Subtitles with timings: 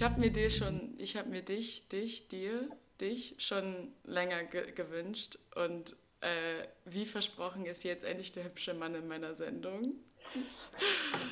[0.00, 2.70] ich hab mir dir schon, ich habe mir dich, dich, dir,
[3.02, 8.94] dich schon länger ge gewünscht und äh, wie versprochen ist jetzt endlich der hübsche Mann
[8.94, 9.92] in meiner Sendung.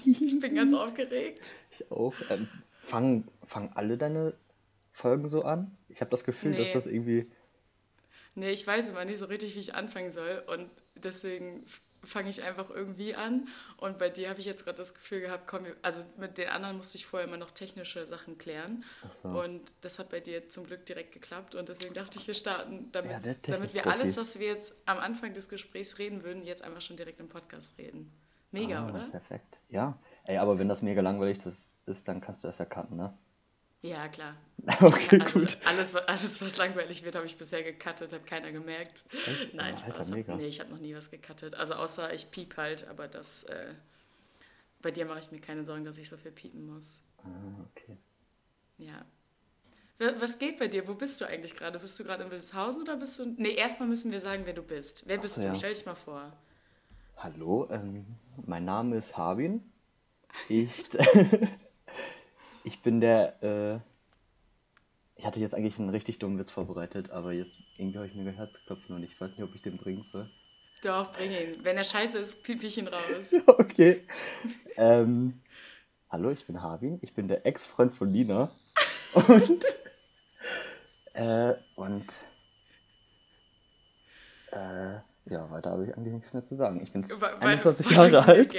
[0.04, 1.50] Ich bin ganz aufgeregt.
[1.70, 2.12] Ich auch.
[2.28, 2.46] Ähm,
[2.84, 4.34] fangen, fangen alle deine
[4.92, 5.74] Folgen so an?
[5.88, 6.74] Ich habe das Gefühl, dass Nee.
[6.74, 7.26] das irgendwie.
[8.34, 11.64] Nee, ich weiß immer nicht so richtig, wie ich anfangen soll und deswegen
[12.04, 13.48] fange ich einfach irgendwie an.
[13.78, 16.76] Und bei dir habe ich jetzt gerade das Gefühl gehabt, komm, also mit den anderen
[16.76, 18.84] musste ich vorher immer noch technische Sachen klären.
[19.22, 19.28] So.
[19.28, 21.54] Und das hat bei dir zum Glück direkt geklappt.
[21.54, 24.98] Und deswegen dachte ich, wir starten, damit, Ja, damit wir alles, was wir jetzt am
[24.98, 28.12] Anfang des Gesprächs reden würden, jetzt einfach schon direkt im Podcast reden.
[28.50, 29.08] Mega, Ah, oder?
[29.10, 29.60] Perfekt.
[29.68, 29.98] Ja.
[30.24, 33.16] Ey, aber wenn das mega langweilig ist, dann kannst du das ja cutten, ne?
[33.82, 34.36] Ja, klar.
[34.82, 35.56] Okay, also, gut.
[35.64, 39.02] Alles, alles, was langweilig wird, habe ich bisher gecuttet, hat keiner gemerkt.
[39.26, 39.54] Echt?
[39.54, 40.10] Nein, Alter, Spaß.
[40.10, 40.36] mega.
[40.36, 41.54] Nee, ich habe noch nie was gecuttet.
[41.54, 43.72] Also außer ich piep halt, aber das, äh,
[44.82, 47.00] bei dir mache ich mir keine Sorgen, dass ich so viel piepen muss.
[47.24, 47.28] Ah,
[47.70, 47.96] okay.
[48.78, 49.04] Ja.
[49.98, 50.86] Wa- Was geht bei dir?
[50.86, 51.78] Wo bist du eigentlich gerade?
[51.78, 53.26] Bist du gerade in Wildeshausen oder bist du...
[53.36, 55.04] Nee, erstmal müssen wir sagen, wer du bist.
[55.06, 55.46] Wer bist so, du?
[55.48, 55.54] ja.
[55.54, 56.32] Stell dich mal vor.
[57.16, 58.04] Hallo, ähm,
[58.46, 59.62] mein Name ist Harbin.
[60.48, 60.84] Ich,
[62.68, 63.42] ich bin der.
[63.42, 63.78] Äh,
[65.16, 68.22] ich hatte jetzt eigentlich einen richtig dummen Witz vorbereitet, aber jetzt irgendwie habe ich mir
[68.22, 70.30] mein Herz geklopft und ich weiß nicht, ob ich den bringen soll.
[70.82, 71.64] Doch, bring ihn.
[71.64, 73.32] Wenn er scheiße ist, piep ich ihn raus.
[73.48, 74.04] Okay.
[74.76, 75.40] Ähm,
[76.10, 76.98] hallo, ich bin Harvin.
[77.02, 78.48] Ich bin der Ex-Freund von Lina.
[79.14, 79.64] Und.
[81.14, 82.24] äh, und.
[84.52, 84.98] Äh,
[85.30, 86.80] ja, weiter habe ich eigentlich nichts mehr zu sagen.
[86.82, 88.54] Ich bin Weil- weil- 21 weil Jahre alt.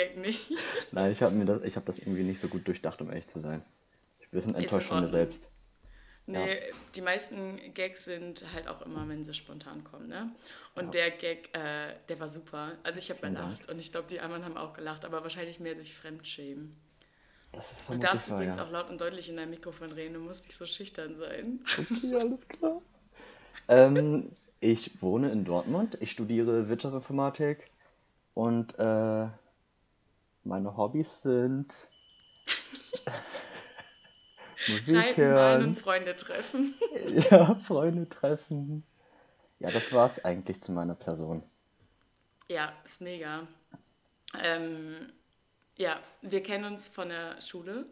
[0.92, 3.40] Nein, ich habe das, ich habe das irgendwie nicht so gut durchdacht, um ehrlich zu
[3.40, 3.64] sein.
[4.32, 5.50] Bisschen in enttäuscht von mir selbst.
[6.28, 6.60] Nee,
[6.96, 10.32] die meisten Gags sind halt auch immer, wenn sie spontan kommen, ne?
[10.76, 12.74] Und der Gag, äh, der war super.
[12.84, 15.74] Also ich habe gelacht und ich glaube, die anderen haben auch gelacht, aber wahrscheinlich mehr
[15.74, 16.76] durch Fremdschämen.
[17.52, 18.66] Das ist Du darfst wahr, übrigens ja.
[18.66, 21.66] auch laut und deutlich in dein Mikrofon reden, du musst nicht so schüchtern sein.
[21.80, 22.82] Okay, alles klar.
[23.68, 25.98] ähm, ich wohne in Dortmund.
[26.00, 27.72] Ich studiere Wirtschaftsinformatik
[28.36, 29.28] und äh,
[30.44, 31.88] meine Hobbys sind
[34.68, 36.76] Musik Reiten, malen und hören, Freunde treffen.
[37.32, 38.84] ja, Freunde treffen.
[39.60, 41.44] Ja, das war's eigentlich zu meiner Person.
[42.48, 43.48] Ja, ist mega.
[44.42, 45.12] Ähm,
[45.78, 47.86] ja, wir kennen uns von der Schule.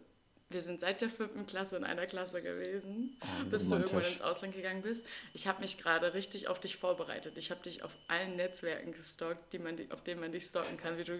[0.50, 4.22] Wir sind seit der fünften Klasse in einer Klasse gewesen, Oh, bis du irgendwann ins
[4.22, 5.06] Ausland gegangen bist.
[5.34, 7.38] Ich habe mich gerade richtig auf dich vorbereitet.
[7.38, 10.98] Ich habe dich auf allen Netzwerken gestalkt, die man, auf denen man dich stalken kann,
[10.98, 11.20] wie du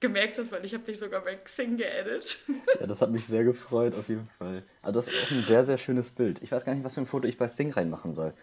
[0.00, 2.38] gemerkt hast, weil ich habe dich sogar bei Xing geedit.
[2.80, 4.62] Ja, das hat mich sehr gefreut, auf jeden Fall.
[4.82, 6.42] Also das ist auch ein sehr, sehr schönes Bild.
[6.42, 8.34] Ich weiß gar nicht, was für ein Foto ich bei Sing reinmachen soll.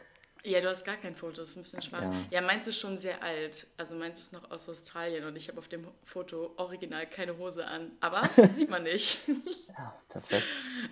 [0.45, 2.03] Ja, du hast gar kein Foto, das ist ein bisschen schwach.
[2.03, 2.13] Ja.
[2.29, 3.65] Ja, meins ist schon sehr alt.
[3.77, 7.65] Also meins ist noch aus Australien und ich habe auf dem Foto original keine Hose
[7.65, 7.91] an.
[7.99, 8.21] Aber
[8.53, 9.27] sieht man nicht.
[9.75, 10.45] Ja, perfekt.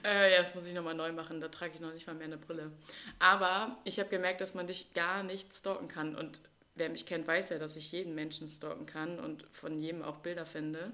[0.04, 1.40] Äh, ja, das muss ich nochmal neu machen.
[1.40, 2.72] Da trage ich noch nicht mal mehr eine Brille.
[3.20, 6.16] Aber ich habe gemerkt, dass man dich gar nicht stalken kann.
[6.16, 6.42] Und
[6.76, 10.18] wer mich kennt, weiß ja, dass ich jeden Menschen stalken kann und von jedem auch
[10.18, 10.92] Bilder finde.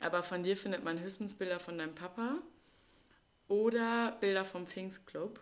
[0.00, 2.38] Aber von dir findet man höchstens Bilder von deinem Papa
[3.48, 5.40] oder Bilder vom Pfingstclub.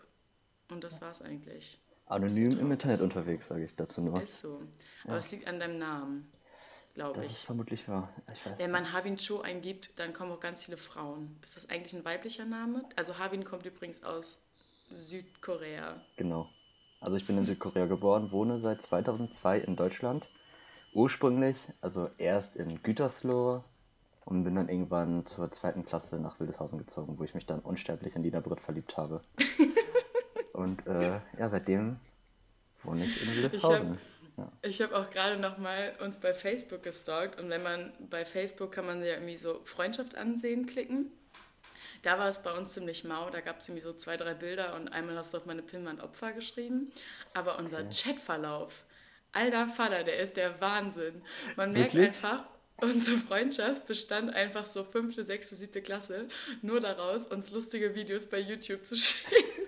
[0.71, 1.79] Und das war's eigentlich.
[2.07, 4.23] Anonym im Internet unterwegs, sage ich dazu nur.
[4.23, 4.63] Ist so.
[5.05, 6.31] Aber es liegt an deinem Namen,
[6.95, 7.47] glaube Das ist ich.
[7.47, 8.13] vermutlich wahr.
[8.33, 11.39] Ich Wenn man Harbin Cho eingibt, dann kommen auch ganz viele Frauen.
[11.43, 12.87] Ist das eigentlich ein weiblicher Name?
[12.97, 14.39] Also Harbin kommt übrigens aus
[14.91, 16.01] Südkorea.
[16.17, 16.49] Genau.
[17.03, 20.29] Also ich bin in Südkorea geboren, wohne seit 2002 in Deutschland.
[20.95, 23.65] Ursprünglich, also erst in Gütersloh
[24.25, 28.15] und bin dann irgendwann zur zweiten Klasse nach Wildeshausen gezogen, wo ich mich dann unsterblich
[28.15, 29.21] in Lina Britt verliebt habe.
[30.53, 31.99] und äh, ja, seitdem
[32.85, 33.99] wohne ich in Wildeshausen.
[34.63, 38.71] Ich habe auch gerade noch mal uns bei Facebook gestalkt und wenn man bei Facebook
[38.71, 41.11] kann man ja irgendwie so Freundschaft ansehen klicken.
[42.03, 44.75] Da war es bei uns ziemlich mau, da gab es irgendwie so zwei, drei Bilder
[44.75, 46.93] und einmal hast du auf meine Pinnwand Opfer geschrieben.
[47.33, 48.85] Aber unser Chatverlauf,
[49.31, 51.23] alter Vater, der ist der Wahnsinn.
[51.57, 52.25] Man merkt Wirklich?
[52.25, 52.45] einfach,
[52.79, 56.29] unsere Freundschaft bestand einfach so fünfte, sechste, siebte Klasse
[56.61, 59.63] nur daraus, uns lustige Videos bei YouTube zu schicken.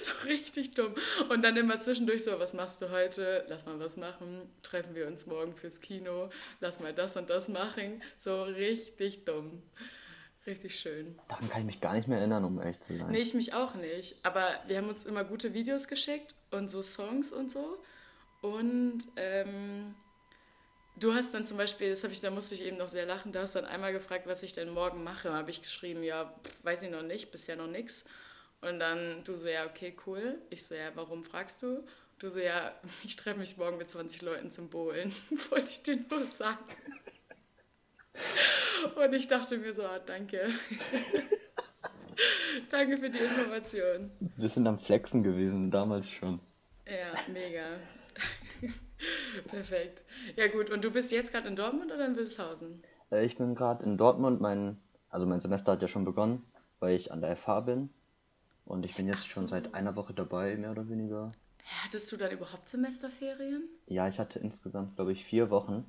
[0.00, 0.94] so richtig dumm.
[1.30, 3.46] Und dann immer zwischendurch so, was machst du heute?
[3.48, 4.50] Lass mal was machen.
[4.62, 6.28] Treffen wir uns morgen fürs Kino.
[6.60, 8.02] Lass mal das und das machen.
[8.18, 9.62] So richtig dumm.
[10.48, 11.14] Richtig schön.
[11.28, 13.10] Daran kann ich mich gar nicht mehr erinnern, um ehrlich zu sein.
[13.10, 14.16] Nee, ich mich auch nicht.
[14.22, 17.78] Aber wir haben uns immer gute Videos geschickt und so Songs und so.
[18.40, 19.94] Und ähm,
[20.96, 23.30] du hast dann zum Beispiel, das habe ich, da musste ich eben noch sehr lachen,
[23.30, 25.28] du hast dann einmal gefragt, was ich denn morgen mache.
[25.28, 28.06] Da habe ich geschrieben, ja, pf, weiß ich noch nicht, bisher noch nichts.
[28.62, 30.40] Und dann du so, ja, okay, cool.
[30.48, 31.84] Ich so, ja, warum fragst du?
[32.20, 32.72] Du so, ja,
[33.04, 35.14] ich treffe mich morgen mit 20 Leuten zum Bowlen.
[35.50, 36.64] Wollte ich dir nur sagen.
[38.96, 40.48] Und ich dachte mir so, ah, danke.
[42.70, 44.10] danke für die Information.
[44.36, 46.40] Wir sind am Flexen gewesen, damals schon.
[46.86, 47.78] Ja, mega.
[49.48, 50.04] Perfekt.
[50.36, 52.74] Ja gut, und du bist jetzt gerade in Dortmund oder in Wildeshausen?
[53.10, 54.78] Äh, ich bin gerade in Dortmund, mein,
[55.10, 56.44] also mein Semester hat ja schon begonnen,
[56.80, 57.90] weil ich an der FH bin.
[58.64, 59.50] Und ich bin jetzt Ach schon so.
[59.50, 61.32] seit einer Woche dabei, mehr oder weniger.
[61.84, 63.68] Hattest du dann überhaupt Semesterferien?
[63.86, 65.84] Ja, ich hatte insgesamt, glaube ich, vier Wochen.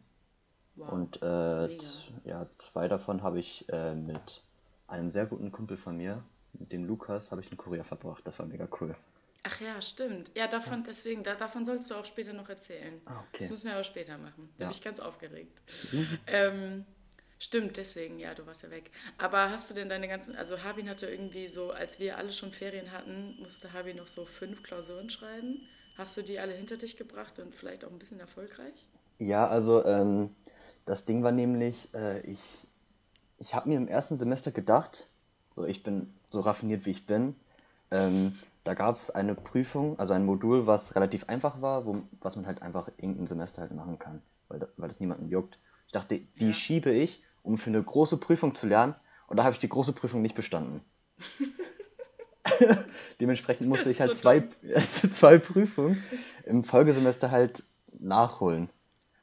[0.80, 0.92] Wow.
[0.92, 1.78] Und äh,
[2.26, 4.42] ja, zwei davon habe ich äh, mit
[4.88, 6.24] einem sehr guten Kumpel von mir,
[6.54, 8.22] mit dem Lukas, habe ich in Korea verbracht.
[8.26, 8.96] Das war mega cool.
[9.44, 10.32] Ach ja, stimmt.
[10.36, 13.00] Ja, davon, deswegen, da, davon sollst du auch später noch erzählen.
[13.06, 13.40] Ah, okay.
[13.44, 14.50] Das müssen wir aber später machen.
[14.58, 14.70] Da Ja.
[14.70, 15.58] bin ich ganz aufgeregt.
[16.28, 16.86] ähm,
[17.40, 18.92] stimmt, deswegen, ja, du warst ja weg.
[19.18, 22.52] Aber hast du denn deine ganzen, also Habin hatte irgendwie so, als wir alle schon
[22.52, 25.62] Ferien hatten, musste Habin noch so fünf Klausuren schreiben.
[25.98, 28.88] Hast du die alle hinter dich gebracht und vielleicht auch ein bisschen erfolgreich?
[29.20, 30.36] Ja, also ähm,
[30.90, 32.42] das Ding war nämlich, äh, ich,
[33.38, 35.08] ich habe mir im ersten Semester gedacht,
[35.56, 36.02] so ich bin
[36.32, 37.36] so raffiniert wie ich bin,
[37.92, 42.36] ähm, da gab es eine Prüfung, also ein Modul, was relativ einfach war, wo, was
[42.36, 45.60] man halt einfach irgendein Semester halt machen kann, weil, weil das niemanden juckt.
[45.86, 46.54] Ich dachte, die Ja.
[46.54, 48.96] schiebe ich, um für eine große Prüfung zu lernen,
[49.28, 50.82] und da habe ich die große Prüfung nicht bestanden.
[53.22, 54.48] Dementsprechend musste ich halt so zwei,
[54.80, 56.02] zwei Prüfungen
[56.48, 57.64] im Folgesemester halt
[58.00, 58.70] nachholen.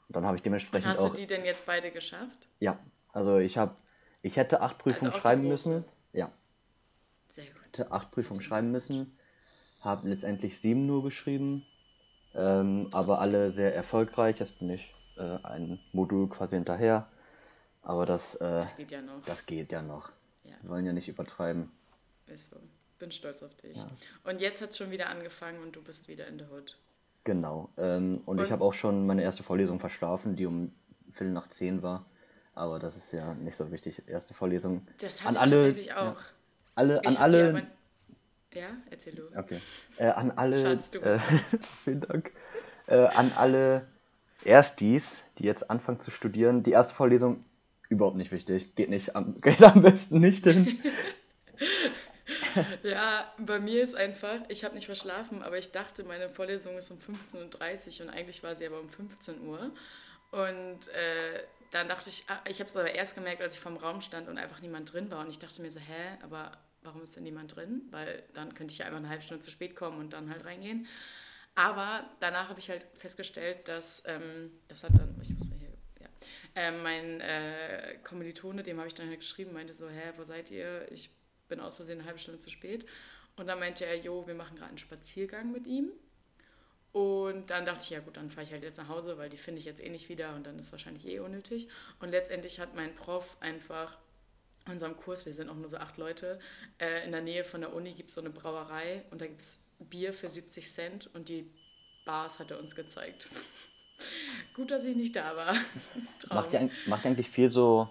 [0.08, 1.10] Und dann habe ich dementsprechend Hast auch.
[1.10, 2.48] du die denn jetzt beide geschafft?
[2.60, 2.78] Ja,
[3.12, 3.74] also ich habe,
[4.22, 5.84] ich hätte acht Prüfungen auch die schreiben müssen.
[6.12, 6.30] Ja,
[7.28, 7.62] Sehr gut.
[7.66, 9.16] hätte acht Prüfungen schreiben müssen.
[9.80, 11.64] Habe letztendlich sieben nur geschrieben.
[12.34, 14.38] Ähm, aber alle sehr erfolgreich.
[14.38, 17.08] Jetzt bin ich äh, ein Modul quasi hinterher.
[17.82, 19.22] Aber das, äh, Das geht ja noch.
[19.24, 20.10] das geht ja noch.
[20.44, 20.54] Ja.
[20.62, 21.70] Wir wollen ja nicht übertreiben.
[22.26, 22.56] Ist so.
[22.98, 23.76] Bin stolz auf dich.
[23.76, 23.88] Ja.
[24.24, 26.76] Und jetzt hat es schon wieder angefangen und du bist wieder in der Hood.
[27.26, 27.68] Genau.
[27.76, 30.70] Ähm, und ich Und- habe auch schon meine erste Vorlesung verschlafen, die um
[31.12, 32.06] Viertel nach zehn war.
[32.54, 34.02] Aber das ist ja nicht so wichtig.
[34.06, 34.86] Erste Vorlesung.
[35.00, 36.12] Das An hatte ich alle- tatsächlich ja.
[36.12, 36.20] auch.
[36.76, 37.48] Alle, Ich an alle.
[37.50, 37.62] aber-
[38.60, 39.22] Ja, erzähl du.
[39.36, 39.58] Okay.
[39.98, 41.18] Äh, an alle, Schatz, du äh,
[41.84, 42.30] vielen Dank.
[42.86, 43.84] Äh, an alle
[44.44, 45.02] Erstis,
[45.38, 46.62] die jetzt anfangen zu studieren.
[46.62, 47.42] Die erste Vorlesung
[47.88, 48.76] überhaupt nicht wichtig.
[48.76, 50.78] Geht nicht, am, geht am besten nicht hin.
[52.82, 56.90] Ja, bei mir ist einfach, ich habe nicht verschlafen, aber ich dachte, meine Vorlesung ist
[56.90, 59.72] um 15.30 Uhr und eigentlich war sie aber um 15 Uhr.
[60.30, 63.76] Und äh, dann dachte ich, ah, ich habe es aber erst gemerkt, als ich vom
[63.76, 65.20] Raum stand und einfach niemand drin war.
[65.20, 66.52] Und ich dachte mir so, hä, aber
[66.82, 67.82] warum ist denn niemand drin?
[67.90, 70.44] Weil dann könnte ich ja einfach eine halbe Stunde zu spät kommen und dann halt
[70.44, 70.86] reingehen.
[71.54, 75.70] Aber danach habe ich halt festgestellt, dass ähm, das hat dann, ich muss mal hier,
[76.00, 76.08] ja,
[76.54, 80.50] ähm, mein äh, Kommilitone, dem habe ich dann halt geschrieben, meinte so, hä, wo seid
[80.50, 80.86] ihr?
[80.92, 81.10] Ich
[81.48, 82.86] bin aus Versehen eine halbe Stunde zu spät.
[83.36, 85.90] Und dann meinte er, jo, wir machen gerade einen Spaziergang mit ihm.
[86.92, 89.36] Und dann dachte ich, ja gut, dann fahre ich halt jetzt nach Hause, weil die
[89.36, 91.68] finde ich jetzt eh nicht wieder und dann ist wahrscheinlich eh unnötig.
[92.00, 93.98] Und letztendlich hat mein Prof einfach
[94.64, 96.40] in unserem Kurs, wir sind auch nur so acht Leute,
[96.78, 99.40] äh, in der Nähe von der Uni gibt es so eine Brauerei und da gibt
[99.40, 101.46] es Bier für 70 Cent und die
[102.06, 103.28] Bars hat er uns gezeigt.
[104.54, 105.54] Gut, dass ich nicht da war.
[106.30, 107.90] Macht ihr, macht ihr eigentlich viel so,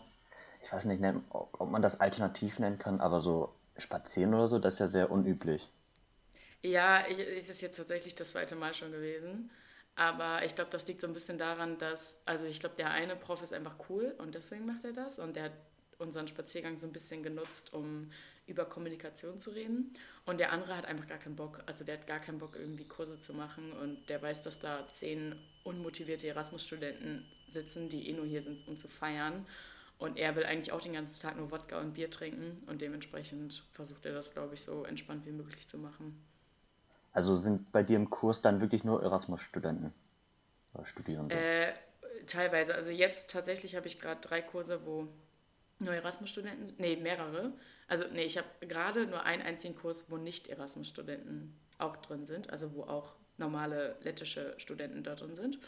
[0.65, 4.75] ich weiß nicht, ob man das alternativ nennen kann, aber so spazieren oder so, das
[4.75, 5.69] ist ja sehr unüblich.
[6.63, 9.51] Ja, ich, es ist jetzt tatsächlich das zweite Mal schon gewesen.
[9.95, 13.15] Aber ich glaube, das liegt so ein bisschen daran, dass, also ich glaube, der eine
[13.15, 15.19] Prof ist einfach cool und deswegen macht er das.
[15.19, 15.51] Und der hat
[16.00, 18.12] unseren Spaziergang so ein bisschen genutzt, um
[18.48, 19.93] über Kommunikation zu reden.
[20.25, 21.62] Und der andere hat einfach gar keinen Bock.
[21.67, 23.72] Also der hat gar keinen Bock, irgendwie Kurse zu machen.
[23.74, 28.77] Und der weiß, dass da zehn unmotivierte Erasmus-Studenten sitzen, die eh nur hier sind, um
[28.77, 29.45] zu feiern.
[29.97, 32.63] Und er will eigentlich auch den ganzen Tag nur Wodka und Bier trinken.
[32.67, 36.21] Und dementsprechend versucht er das, glaube ich, so entspannt wie möglich zu machen.
[37.13, 39.93] Also sind bei dir im Kurs dann wirklich nur Erasmus-Studenten
[40.73, 41.33] oder Studierende?
[41.33, 41.73] Äh,
[42.27, 42.75] teilweise.
[42.75, 45.07] Also jetzt tatsächlich habe ich gerade drei Kurse, wo
[45.79, 47.53] nur Erasmus-Studenten, nee, mehrere.
[47.87, 52.49] Also nee, ich habe gerade nur einen einzigen Kurs, wo nicht Erasmus-Studenten auch drin sind,
[52.49, 55.59] also wo auch normale lettische Studenten da drin sind.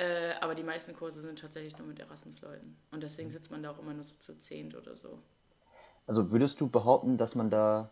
[0.00, 2.74] Äh, aber die meisten Kurse sind tatsächlich nur mit Erasmus-Leuten.
[2.90, 5.18] Und deswegen sitzt man da auch immer nur so zu zehnt oder so.
[6.06, 7.90] Also würdest du behaupten, dass man da,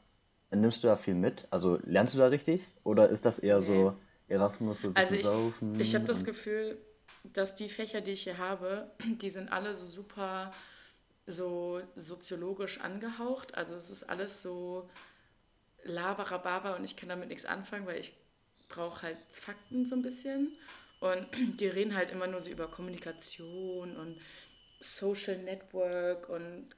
[0.50, 1.47] nimmst du da viel mit?
[1.50, 2.65] Also lernst du da richtig?
[2.83, 3.67] Oder ist das eher Nee.
[3.67, 3.95] so
[4.29, 5.81] Erasmus, so Also ich, saufen?
[5.81, 6.79] ich habe das Gefühl,
[7.25, 10.50] dass die Fächer, die ich hier habe, die sind alle so super
[11.27, 13.55] so soziologisch angehaucht.
[13.55, 14.88] Also es ist alles so
[15.85, 18.15] laberababa und ich kann damit nichts anfangen, weil ich
[18.71, 20.57] brauche halt Fakten so ein bisschen.
[21.00, 21.26] Und
[21.61, 24.21] die reden halt immer nur so über Kommunikation und
[24.81, 26.69] Social Network und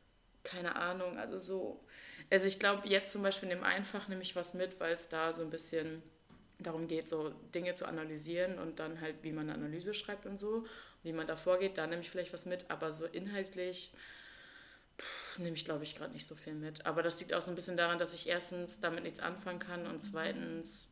[0.43, 1.85] keine Ahnung, also so.
[2.31, 5.09] Also ich glaube, jetzt zum Beispiel in dem Einfach nehme ich was mit, weil es
[5.09, 6.03] da so ein bisschen
[6.59, 10.39] darum geht, so Dinge zu analysieren und dann halt, wie man eine Analyse schreibt und
[10.39, 10.67] so,
[11.03, 13.93] wie man da vorgeht, da nehme ich vielleicht was mit, aber so inhaltlich
[14.99, 16.85] pff, nehme ich, glaube ich, gerade nicht so viel mit.
[16.87, 19.87] Aber das liegt auch so ein bisschen daran, dass ich erstens damit nichts anfangen kann
[19.87, 20.90] und zweitens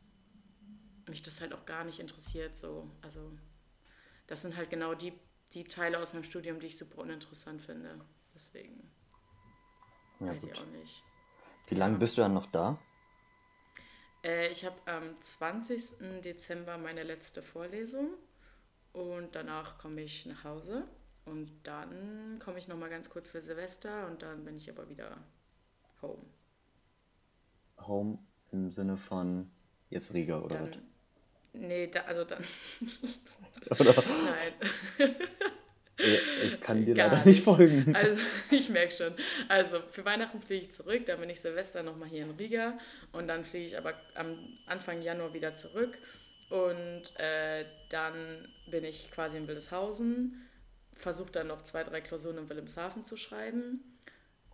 [1.09, 2.55] mich das halt auch gar nicht interessiert.
[2.55, 2.89] So.
[3.01, 3.31] Also
[4.27, 5.13] das sind halt genau die,
[5.53, 7.99] die Teile aus meinem Studium, die ich super uninteressant finde.
[8.35, 8.91] Deswegen
[10.19, 10.51] Ja, weiß gut.
[10.53, 11.03] ich auch nicht.
[11.67, 12.77] Wie lange bist du dann noch da?
[14.23, 16.21] Äh, ich habe am 20.
[16.21, 18.13] Dezember meine letzte Vorlesung
[18.93, 20.87] und danach komme ich nach Hause
[21.25, 24.89] und dann komme ich noch mal ganz kurz für Silvester und dann bin ich aber
[24.89, 25.17] wieder
[26.01, 26.25] home.
[27.79, 28.19] Home
[28.51, 29.49] im Sinne von
[29.89, 30.88] jetzt Riga oder Dann,
[31.53, 32.43] nee, da, also dann?
[33.79, 33.95] Oder?
[33.95, 35.15] nein.
[36.43, 37.43] Ich kann dir Gar leider nicht nicht.
[37.43, 37.93] folgen.
[37.93, 38.19] Also,
[38.51, 39.13] ich merke schon.
[39.49, 42.73] Also, für Weihnachten fliege ich zurück, dann bin ich Silvester nochmal hier in Riga
[43.11, 45.97] und dann fliege ich aber am Anfang Januar wieder zurück
[46.49, 50.47] und äh, dann bin ich quasi in Wildeshausen,
[50.93, 53.83] versuche dann noch zwei, drei Klausuren in Wilhelmshaven zu schreiben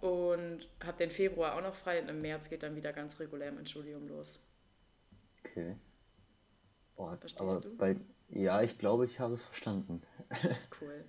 [0.01, 3.51] und habe den Februar auch noch frei und im März geht dann wieder ganz regulär
[3.51, 4.41] mein Studium los.
[5.45, 5.75] Okay.
[6.97, 7.75] Oh, Verstehst aber du?
[7.77, 7.97] bei,
[8.29, 10.01] ja, ich glaube, ich habe es verstanden.
[10.81, 11.05] Cool.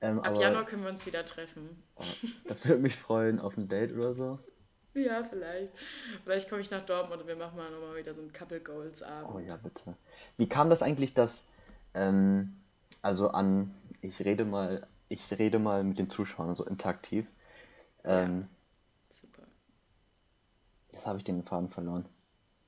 [0.00, 1.82] Ähm, Ab aber Januar können wir uns wieder treffen.
[1.96, 2.04] oh,
[2.46, 4.38] das würde mich freuen auf ein Date oder so.
[4.94, 5.72] Ja, vielleicht.
[6.24, 9.02] Vielleicht komme ich nach Dortmund und wir machen mal nochmal wieder so einen Couple Goals
[9.02, 9.34] Abend.
[9.34, 9.96] Oh ja, bitte.
[10.36, 11.46] Wie kam das eigentlich, dass,
[11.94, 12.56] ähm,
[13.02, 17.26] also an, ich rede mal, ich rede mal mit den Zuschauern so interaktiv.
[18.04, 18.48] Ähm,
[19.10, 19.42] Super.
[20.92, 22.06] Jetzt habe ich den Faden verloren.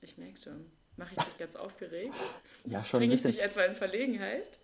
[0.01, 0.71] Ich merke schon.
[1.01, 2.15] Mache ich dich ganz aufgeregt?
[2.67, 4.59] Ja, schon Bringe ich dich etwa in Verlegenheit?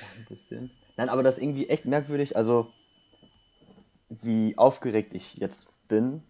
[0.00, 0.70] Ja, ein bisschen.
[0.96, 2.72] Nein, aber das ist irgendwie echt merkwürdig, also
[4.08, 6.22] wie aufgeregt ich jetzt bin.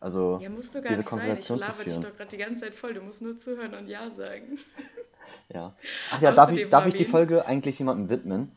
[0.00, 1.38] Also Ja, musst du gar diese nicht sein.
[1.38, 2.94] Ich laber dich doch gerade die ganze Zeit voll.
[2.94, 4.58] Du musst nur zuhören und Ja sagen.
[5.50, 5.76] Ja.
[6.10, 8.52] Ach ja, darf ich, darf ich die Folge eigentlich jemandem widmen?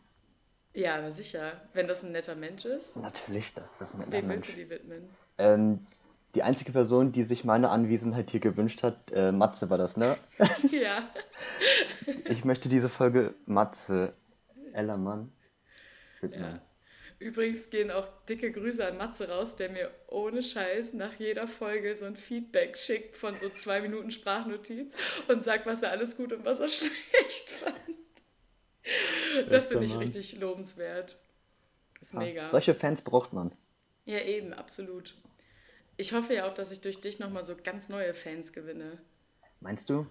[0.74, 1.60] Ja, aber sicher.
[1.74, 4.56] Wenn das ein netter Mensch ist, Natürlich, das ist ein netter wem willst Mensch.
[4.56, 5.10] du die widmen?
[5.38, 5.86] Ähm,
[6.36, 10.18] die einzige Person, die sich meine Anwesenheit hier gewünscht hat, äh, Matze war das, ne?
[10.72, 11.10] ja.
[12.30, 14.14] Ich möchte diese Folge Matze
[14.74, 15.32] Ellermann
[16.22, 16.42] widmen.
[16.42, 16.62] ja.
[17.18, 21.96] Übrigens gehen auch dicke Grüße an Matze raus, der mir ohne Scheiß nach jeder Folge
[21.96, 24.94] so ein Feedback schickt von so zwei Minuten Sprachnotiz
[25.30, 27.80] und sagt, was er alles gut und was er schlecht fand.
[29.50, 31.18] Das finde ich richtig lobenswert.
[32.02, 32.50] Ist Ja, mega.
[32.50, 33.54] Solche Fans braucht man.
[34.04, 35.16] Ja, eben, absolut.
[35.98, 38.98] Ich hoffe ja auch, dass ich durch dich nochmal so ganz neue Fans gewinne.
[39.62, 40.06] Meinst du?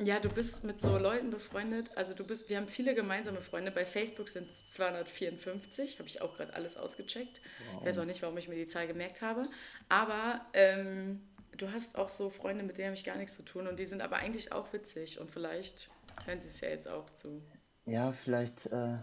[0.00, 1.90] Ja, du bist mit so Leuten befreundet.
[1.96, 3.72] Also du bist, wir haben viele gemeinsame Freunde.
[3.72, 5.98] Bei Facebook sind es 254.
[5.98, 7.40] Habe ich auch gerade alles ausgecheckt.
[7.80, 9.42] Ich weiß auch nicht, warum ich mir die Zahl gemerkt habe.
[9.88, 11.20] Aber ähm,
[11.56, 13.66] du hast auch so Freunde, mit denen habe ich gar nichts zu tun.
[13.66, 15.18] Und die sind aber eigentlich auch witzig.
[15.18, 15.90] Und vielleicht
[16.26, 17.42] hören sie es ja jetzt auch zu.
[17.84, 18.98] Ja, vielleicht äh,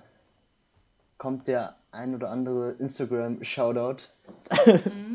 [1.17, 4.03] kommt der ein oder andere Instagram-Shoutout.
[4.65, 5.14] Mhm.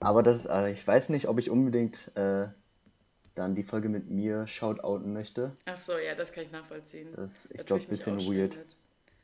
[0.00, 2.48] Aber das, äh, ich weiß nicht, ob ich unbedingt äh,
[3.34, 5.52] dann die Folge mit mir shoutouten möchte.
[5.64, 7.08] Ach so, ja, das kann ich nachvollziehen.
[7.16, 8.58] Das, ich Da glaube, ein bisschen weird.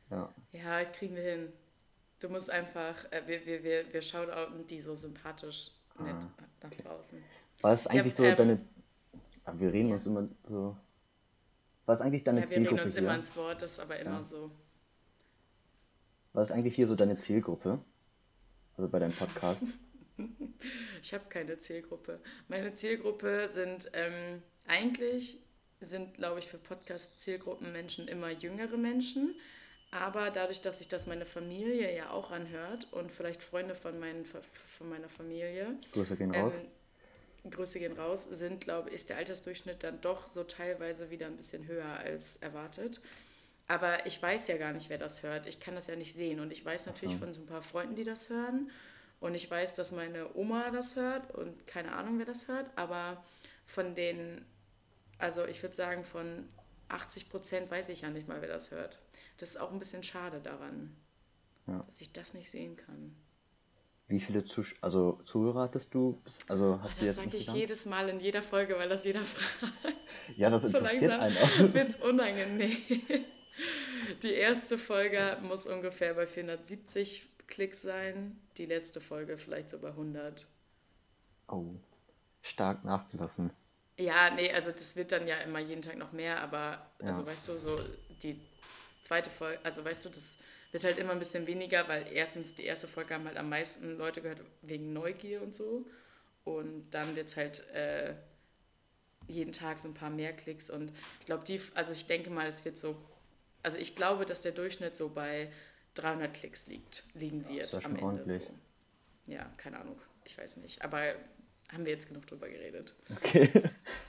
[0.09, 0.29] Ja.
[0.51, 1.53] Ja, kriegen wir hin.
[2.19, 6.15] Du musst einfach, äh, wir, wir, wir, wir shoutouten die so sympathisch nett
[6.61, 7.17] nach draußen.
[7.61, 8.59] War es eigentlich so ähm, deine.
[9.53, 9.93] Wir reden ja.
[9.95, 10.75] uns immer so.
[11.85, 13.03] Was ist eigentlich deine Ja, wir reden Zielgruppe uns hier?
[13.03, 14.23] immer ins Wort, das ist aber immer Ja.
[14.23, 14.51] so.
[16.33, 17.79] Was ist eigentlich hier so deine Zielgruppe?
[18.77, 19.63] Also bei deinem Podcast?
[21.03, 22.19] Ich habe keine Zielgruppe.
[22.47, 25.37] Meine Zielgruppe sind ähm, eigentlich
[25.79, 29.35] sind, glaube ich, für Podcast-Zielgruppen Menschen immer jüngere Menschen.
[29.89, 34.23] Aber dadurch, dass sich das meine Familie ja auch anhört und vielleicht Freunde von, meinen,
[34.25, 36.53] von meiner Familie, Grüße gehen raus.
[37.43, 41.25] Ähm, Grüße gehen raus, sind, glaube ich, ist der Altersdurchschnitt dann doch so teilweise wieder
[41.25, 43.01] ein bisschen höher als erwartet.
[43.67, 45.47] Aber ich weiß ja gar nicht, wer das hört.
[45.47, 46.39] Ich kann das ja nicht sehen.
[46.39, 47.19] Und ich weiß natürlich so.
[47.19, 48.69] von so ein paar Freunden, die das hören.
[49.21, 52.69] Und ich weiß, dass meine Oma das hört und keine Ahnung, wer das hört.
[52.75, 53.23] Aber
[53.65, 54.43] von den,
[55.19, 56.49] also ich würde sagen, von
[56.89, 58.99] 80 Prozent weiß ich ja nicht mal, wer das hört.
[59.37, 60.93] Das ist auch ein bisschen schade daran,
[61.67, 61.83] Ja.
[61.87, 63.15] dass ich das nicht sehen kann.
[64.07, 66.21] Wie viele Zusch also Zuhörer hattest du?
[66.49, 69.21] Also Oh, hast du das sage ich jedes Mal in jeder Folge, weil das jeder
[69.23, 69.95] fragt.
[70.35, 71.59] Ja, das So interessiert langsam einen auch.
[71.73, 72.75] wird es unangenehm.
[74.23, 78.39] Die erste Folge muss ungefähr bei 470 Klicks sein.
[78.57, 80.47] Die letzte Folge vielleicht so bei 100.
[81.47, 81.75] Oh,
[82.41, 83.51] stark nachgelassen.
[83.97, 87.27] Ja, nee, also das wird dann ja immer jeden Tag noch mehr, aber also Ja.
[87.27, 87.75] weißt du, so
[88.23, 88.39] die
[89.01, 90.37] zweite Folge, also weißt du, das
[90.71, 93.97] wird halt immer ein bisschen weniger, weil erstens die erste Folge haben halt am meisten
[93.97, 95.85] Leute gehört wegen Neugier und so.
[96.45, 98.15] Und dann wird es halt äh,
[99.27, 102.47] jeden Tag so ein paar mehr Klicks und ich glaube, die, also ich denke mal,
[102.47, 102.95] es wird so,
[103.61, 105.51] also ich glaube, dass der Durchschnitt so bei
[105.95, 108.03] 300 Klicks liegt, liegen wird ja am Ende.
[108.03, 108.43] ordentlich.
[108.43, 109.31] So.
[109.31, 110.99] Ja, keine Ahnung, ich weiß nicht, aber
[111.71, 112.93] haben wir jetzt genug drüber geredet.
[113.15, 113.49] Okay.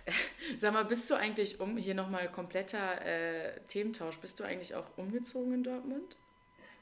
[0.59, 4.87] Sag mal, bist du eigentlich um, hier nochmal kompletter äh, Thementausch, bist du eigentlich auch
[4.97, 6.17] umgezogen in Dortmund?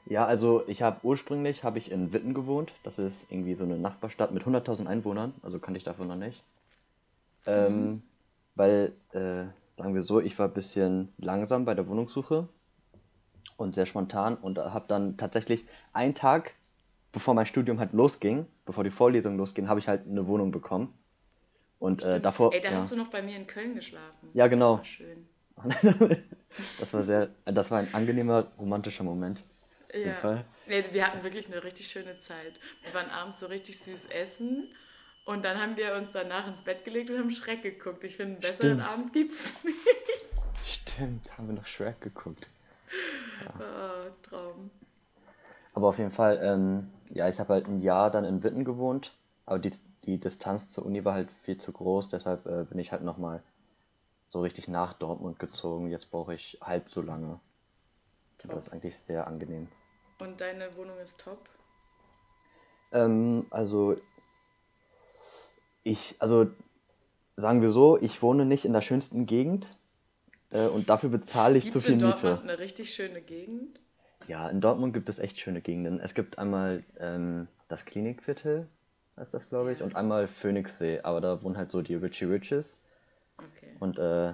[0.05, 2.73] Ja, also ich habe ursprünglich habe ich in Witten gewohnt.
[2.83, 6.43] Das ist irgendwie so eine Nachbarstadt mit 100.000 Einwohnern, also kannte ich davon noch nicht.
[7.45, 8.01] Ähm,
[8.55, 12.47] weil, äh, sagen wir so, ich war ein bisschen langsam bei der Wohnungssuche
[13.61, 16.53] und sehr spontan und habe dann tatsächlich einen Tag,
[17.11, 20.93] bevor mein Studium halt losging, bevor die Vorlesungen losgingen, habe ich halt eine Wohnung bekommen.
[21.79, 22.75] Und äh, davor, Ey, da ja.
[22.77, 24.29] hast du noch bei mir in Köln geschlafen.
[24.33, 24.77] Ja, genau.
[24.77, 26.23] Das war schön.
[26.79, 29.41] Das war sehr, das war ein angenehmer, romantischer Moment.
[29.87, 30.15] Auf jeden Ja.
[30.15, 30.45] Fall.
[30.67, 32.59] Nee, wir hatten wirklich eine richtig schöne Zeit.
[32.83, 34.67] Wir waren abends so richtig süß essen
[35.25, 38.03] und dann haben wir uns danach ins Bett gelegt und haben Schreck geguckt.
[38.03, 38.87] Ich finde, einen besseren Stimmt.
[38.89, 39.77] Abend gibt's nicht.
[40.65, 42.49] Stimmt, haben wir noch Shrek geguckt.
[43.59, 44.71] Oh, Traum.
[45.73, 49.13] Aber auf jeden Fall, ähm, ja, ich habe halt ein Jahr dann in Witten gewohnt,
[49.45, 49.71] aber die,
[50.05, 53.41] die Distanz zur Uni war halt viel zu groß, deshalb äh, bin ich halt nochmal
[54.29, 55.89] so richtig nach Dortmund gezogen.
[55.89, 57.39] Jetzt brauche ich halb so lange.
[58.43, 59.67] Und Das ist eigentlich sehr angenehm.
[60.19, 61.37] Und deine Wohnung ist top?
[62.91, 63.97] Ähm, also,
[65.83, 66.47] ich, also,
[67.35, 69.75] sagen wir so, ich wohne nicht in der schönsten Gegend
[70.51, 72.21] äh, und dafür bezahle ich Gibt zu viel in Miete.
[72.21, 73.81] Dortmund eine richtig schöne Gegend?
[74.27, 75.99] Ja, in Dortmund gibt es echt schöne Gegenden.
[75.99, 78.67] Es gibt einmal ähm, das Klinikviertel,
[79.17, 82.79] heißt das, glaube ich, und einmal Phoenixsee, aber da wohnen halt so die Richie Riches.
[83.37, 83.75] Okay.
[83.79, 84.27] Und äh,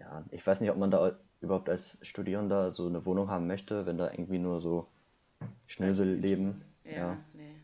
[0.00, 3.84] ja, ich weiß nicht, ob man da überhaupt als Studierender so eine Wohnung haben möchte,
[3.84, 4.86] wenn da irgendwie nur so
[5.66, 6.62] Schnösel leben.
[6.84, 7.16] Ja, Ja.
[7.34, 7.54] nee.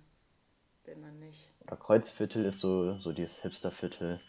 [0.87, 1.47] Will man nicht.
[1.67, 4.21] Oder Kreuzviertel ist so, so dieses Hipsterviertel.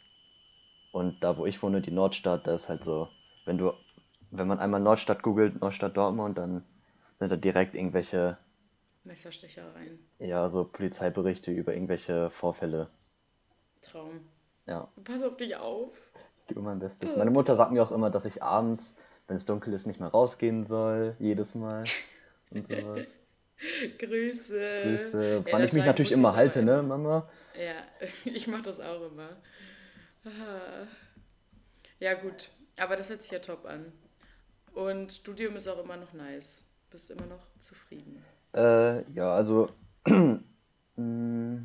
[0.94, 3.10] Und da, wo ich wohne, die Nordstadt, da ist halt so,
[3.46, 3.74] wenn du,
[4.32, 6.64] wenn man einmal Nordstadt googelt, Nordstadt Dortmund, dann
[7.20, 8.38] sind da direkt irgendwelche
[9.04, 10.00] Messerstechereien.
[10.20, 12.90] Ja, so Polizeiberichte über irgendwelche Vorfälle.
[13.82, 14.22] Traum.
[14.68, 15.96] Ja, Pass auf dich auf.
[16.38, 17.16] ich gebe mein Bestes.
[17.16, 18.96] Meine Mutter sagt mir auch immer, dass ich abends,
[19.28, 21.16] wenn es dunkel ist, nicht mehr rausgehen soll.
[21.20, 21.86] Jedes Mal.
[22.52, 23.26] Und sowas.
[23.98, 24.82] Grüße.
[24.84, 25.44] Grüße.
[25.46, 26.82] Ja, Wann ich das mich natürlich immer halte, ne.
[26.84, 27.30] Mama?
[27.56, 27.76] Ja,
[28.26, 29.38] ich mache das auch immer.
[30.26, 30.86] Ah.
[32.00, 32.50] Ja, gut.
[32.78, 33.92] Aber das hört sich ja top an.
[34.74, 36.66] Und Studium ist auch immer noch nice.
[36.90, 38.24] Bist immer noch zufrieden.
[38.54, 39.70] Äh, ja, also
[40.06, 41.62] mh,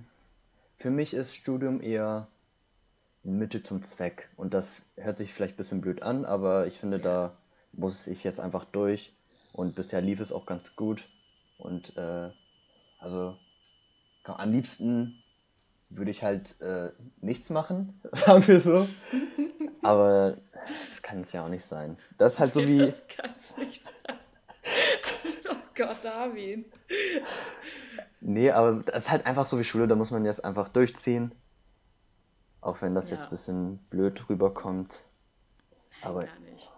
[0.79, 2.29] für mich ist Studium eher
[3.25, 4.29] ein Mittel zum Zweck.
[4.37, 7.37] Und das hört sich vielleicht ein bisschen blöd an, aber ich finde, da
[7.73, 9.13] muss ich jetzt einfach durch.
[9.53, 11.09] Und bisher lief es auch ganz gut.
[11.59, 12.31] Und äh,
[12.99, 13.37] also
[14.25, 15.23] am liebsten
[15.89, 16.91] würde ich halt äh,
[17.21, 18.89] nichts machen, sagen wir so.
[19.83, 20.37] Aber
[21.07, 21.97] kann es ja auch nicht sein.
[22.19, 22.79] Das ist halt so wie.
[22.79, 23.93] Das kann's nicht sein.
[25.49, 26.65] Oh Gott, Armin.
[28.21, 31.31] Nee, aber das ist halt einfach so wie Schule, da muss man jetzt einfach durchziehen.
[32.61, 33.27] Auch wenn das jetzt Ja.
[33.27, 35.03] ein bisschen blöd rüberkommt.
[36.03, 36.67] Aber, Gar nicht.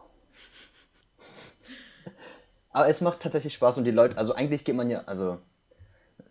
[2.73, 5.39] aber es macht tatsächlich Spaß und die Leute, also eigentlich geht man ja, also,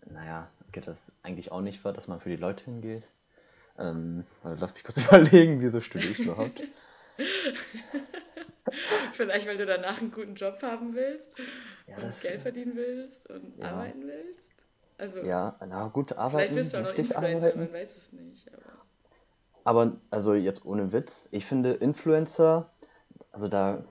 [0.06, 3.02] naja, geht das eigentlich auch nicht vor, dass man für die Leute hingeht.
[3.78, 6.62] Ähm, also lass mich kurz überlegen, wieso studiere ich überhaupt?
[9.12, 11.36] Vielleicht, weil du danach einen guten Job haben willst
[11.88, 13.66] Ja, und Geld verdienen willst und Ja.
[13.70, 14.52] arbeiten willst.
[14.98, 17.58] Also, Ja, na gut, vielleicht arbeiten, wirst du auch noch Influencer, arbeiten.
[17.60, 18.48] man weiß es nicht.
[18.52, 18.62] Aber
[19.64, 22.70] Aber also jetzt ohne Witz, ich finde Influencer,
[23.32, 23.84] also da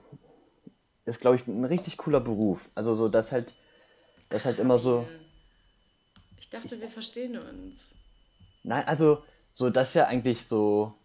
[1.04, 2.68] ist, glaube ich, ein richtig cooler Beruf.
[2.74, 3.54] Also so, das halt,
[4.30, 5.06] das halt immer so.
[6.38, 7.94] ich dachte, wir verstehen uns.
[8.62, 10.97] Nein, also so, das ist ja eigentlich so.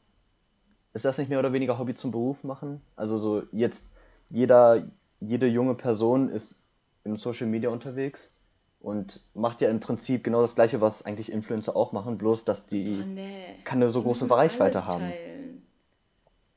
[0.93, 2.81] Ist das nicht mehr oder weniger Hobby zum Beruf machen?
[2.95, 3.87] Also so jetzt
[4.29, 4.87] jeder,
[5.19, 6.55] jede junge Person ist
[7.03, 8.31] im Social Media unterwegs
[8.79, 12.67] und macht ja im Prinzip genau das gleiche, was eigentlich Influencer auch machen, bloß dass
[12.67, 13.55] die Oh nee.
[13.63, 14.99] keine so Die große Reichweite haben.
[15.01, 15.67] Teilen.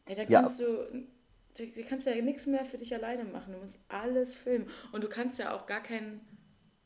[0.07, 0.41] Ey, da Ja.
[0.43, 0.65] kannst du
[1.59, 3.55] du, du kannst ja nichts mehr für dich alleine machen.
[3.55, 4.69] Du musst alles filmen.
[4.93, 6.21] Und du kannst ja auch gar keinen,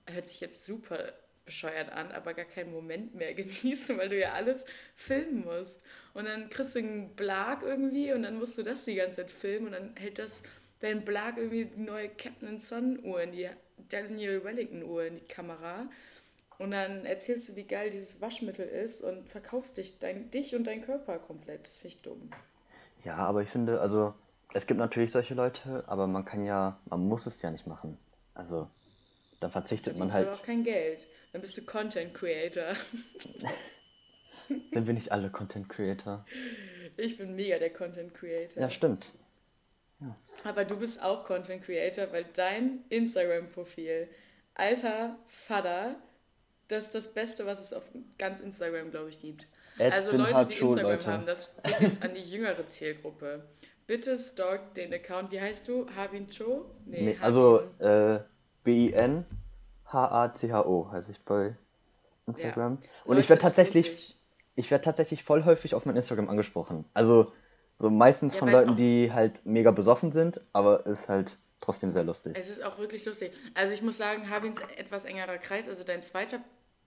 [0.07, 1.13] hört sich jetzt super
[1.45, 5.81] bescheuert an, aber gar keinen Moment mehr genießen, weil du ja alles filmen musst.
[6.15, 9.31] Und dann kriegst du einen Blag irgendwie und dann musst du das die ganze Zeit
[9.31, 10.43] filmen und dann hält das
[10.81, 13.49] dein Blag irgendwie die neue Captain Sun Uhr in die
[13.89, 15.89] Daniel Wellington Uhr in die Kamera.
[16.59, 20.65] Und dann erzählst du, wie geil dieses Waschmittel ist und verkaufst dich, dein, dich und
[20.65, 21.67] dein Körper komplett.
[21.67, 22.31] Das finde ich dumm.
[23.03, 24.13] Ja, aber ich finde, also
[24.53, 27.97] es gibt natürlich solche Leute, aber man kann ja, man muss es ja nicht machen.
[28.35, 28.69] Also
[29.41, 30.29] dann verzichtet man halt.
[30.29, 31.07] aber auch kein Geld.
[31.33, 32.75] Dann bist du Content Creator.
[34.73, 36.25] Sind wir nicht alle Content Creator?
[36.97, 38.63] Ich bin mega der Content Creator.
[38.63, 39.13] Ja, stimmt.
[40.45, 44.09] Aber du bist auch Content Creator, weil dein Instagram-Profil,
[44.55, 45.97] alter Vater,
[46.69, 47.85] das ist das Beste, was es auf
[48.19, 49.47] ganz Instagram, glaube ich, gibt.
[49.79, 51.07] Ed also Leute, die Instagram Leute.
[51.07, 53.45] haben, das geht jetzt an die jüngere Zielgruppe.
[53.87, 55.33] Bitte stalk den Account.
[55.33, 55.87] Wie heißt du?
[55.95, 56.65] Harbin Cho?
[56.87, 58.21] Nee, Harbin- also äh,
[58.65, 59.33] B-I-N-H-A-C-H-O
[60.91, 61.57] heiße ich bei
[62.27, 62.73] Instagram.
[62.73, 64.17] Und Leute, ich werde tatsächlich,
[64.55, 66.85] ich werde tatsächlich voll häufig auf mein Instagram angesprochen.
[66.95, 67.33] Also
[67.79, 72.05] so meistens Ja, von Leuten, die halt mega besoffen sind, aber ist halt trotzdem sehr
[72.05, 72.37] lustig.
[72.39, 73.33] Es ist auch wirklich lustig.
[73.55, 76.41] Also ich muss sagen, Harbins etwas engerer Kreis, also dein zweiter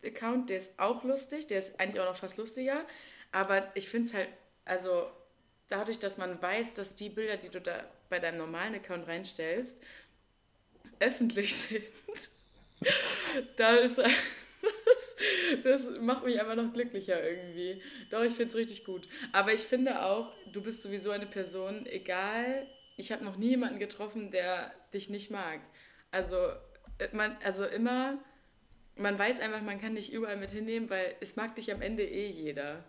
[0.03, 2.81] Account, der ist auch lustig, der ist eigentlich auch noch fast lustiger,
[3.31, 4.27] aber ich finde es halt,
[4.65, 5.07] also
[5.67, 9.79] dadurch, dass man weiß, dass die Bilder, die du da bei deinem normalen Account reinstellst,
[10.99, 11.83] öffentlich sind,
[13.57, 14.11] da ist das,
[15.63, 17.81] das macht mich einfach noch glücklicher irgendwie.
[18.11, 19.07] Doch, ich finde es richtig gut.
[19.31, 23.79] Aber ich finde auch, du bist sowieso eine Person, egal, ich habe noch nie jemanden
[23.79, 25.59] getroffen, der dich nicht mag.
[26.11, 26.35] Also,
[26.99, 28.19] äh, man, also immer,
[28.95, 32.03] man weiß einfach, man kann dich überall mit hinnehmen, weil es mag dich am Ende
[32.03, 32.83] eh jeder.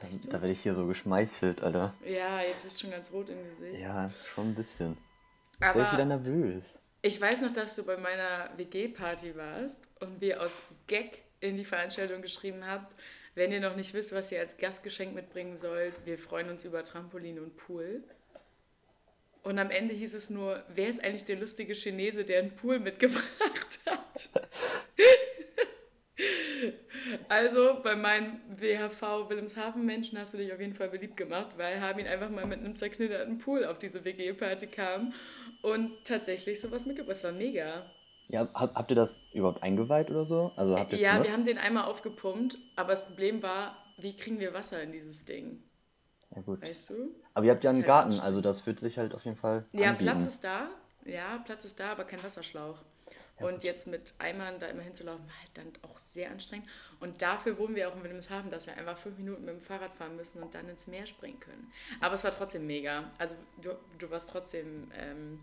[0.00, 1.94] Da, da werde ich hier so geschmeichelt, Alter.
[2.04, 3.80] Ja, jetzt bist du schon ganz rot im Gesicht.
[3.80, 4.96] Ja, schon ein bisschen.
[5.58, 6.78] Werde ich wieder Aber nervös.
[7.02, 11.64] ich weiß noch, dass du bei meiner WG-Party warst und wir aus Gag in die
[11.64, 12.94] Veranstaltung geschrieben habt,
[13.34, 16.82] wenn ihr noch nicht wisst, was ihr als Gastgeschenk mitbringen sollt, wir freuen uns über
[16.84, 18.02] Trampolin und Pool.
[19.42, 22.80] Und am Ende hieß es nur, wer ist eigentlich der lustige Chinese, der einen Pool
[22.80, 24.30] mitgebracht hat?
[27.28, 32.06] Also bei meinen WHV Wilhelmshaven-Menschen hast du dich auf jeden Fall beliebt gemacht, weil Harbin
[32.06, 35.12] einfach mal mit einem zerknitterten Pool auf diese WG-Party kam
[35.62, 37.16] und tatsächlich sowas mitgebracht.
[37.16, 37.90] Das war mega.
[38.28, 40.52] Ja, hab, habt ihr das überhaupt eingeweiht oder so?
[40.56, 41.36] Also habt ihr es Ja, wir benutzt?
[41.36, 45.62] haben den einmal aufgepumpt, aber das Problem war, wie kriegen wir Wasser in dieses Ding?
[46.34, 46.60] Ja, gut.
[46.62, 47.14] Weißt du?
[47.34, 49.64] Aber ihr habt ja einen halt Garten, also das wird sich halt auf jeden Fall
[49.72, 50.10] Ja, anbieten.
[50.10, 50.68] Platz ist da.
[51.04, 52.78] Ja, Platz ist da, aber kein Wasserschlauch.
[53.38, 56.66] Und jetzt mit Eimern da immer hinzulaufen, war halt dann auch sehr anstrengend.
[57.00, 59.94] Und dafür wohnen wir auch in Wilhelmshaven, dass wir einfach fünf Minuten mit dem Fahrrad
[59.94, 61.70] fahren müssen und dann ins Meer springen können.
[62.00, 63.04] Aber es war trotzdem mega.
[63.18, 65.38] Also du, du warst trotzdem ähm,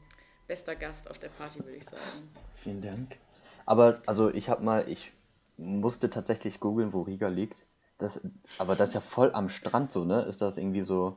[0.48, 2.32] bester Gast auf der Party, würde ich sagen.
[2.56, 3.18] Vielen Dank.
[3.66, 5.12] Aber also ich habe mal, ich
[5.58, 7.66] musste tatsächlich googeln, wo Riga liegt.
[8.00, 8.22] Das,
[8.58, 10.24] aber das ist ja voll am Strand so, ne?
[10.24, 11.16] Ist das irgendwie so?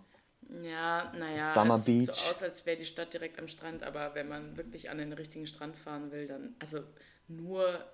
[0.63, 2.17] Ja, naja, Summer es sieht Beach.
[2.17, 5.13] so aus, als wäre die Stadt direkt am Strand, aber wenn man wirklich an den
[5.13, 6.83] richtigen Strand fahren will, dann, also
[7.29, 7.85] nur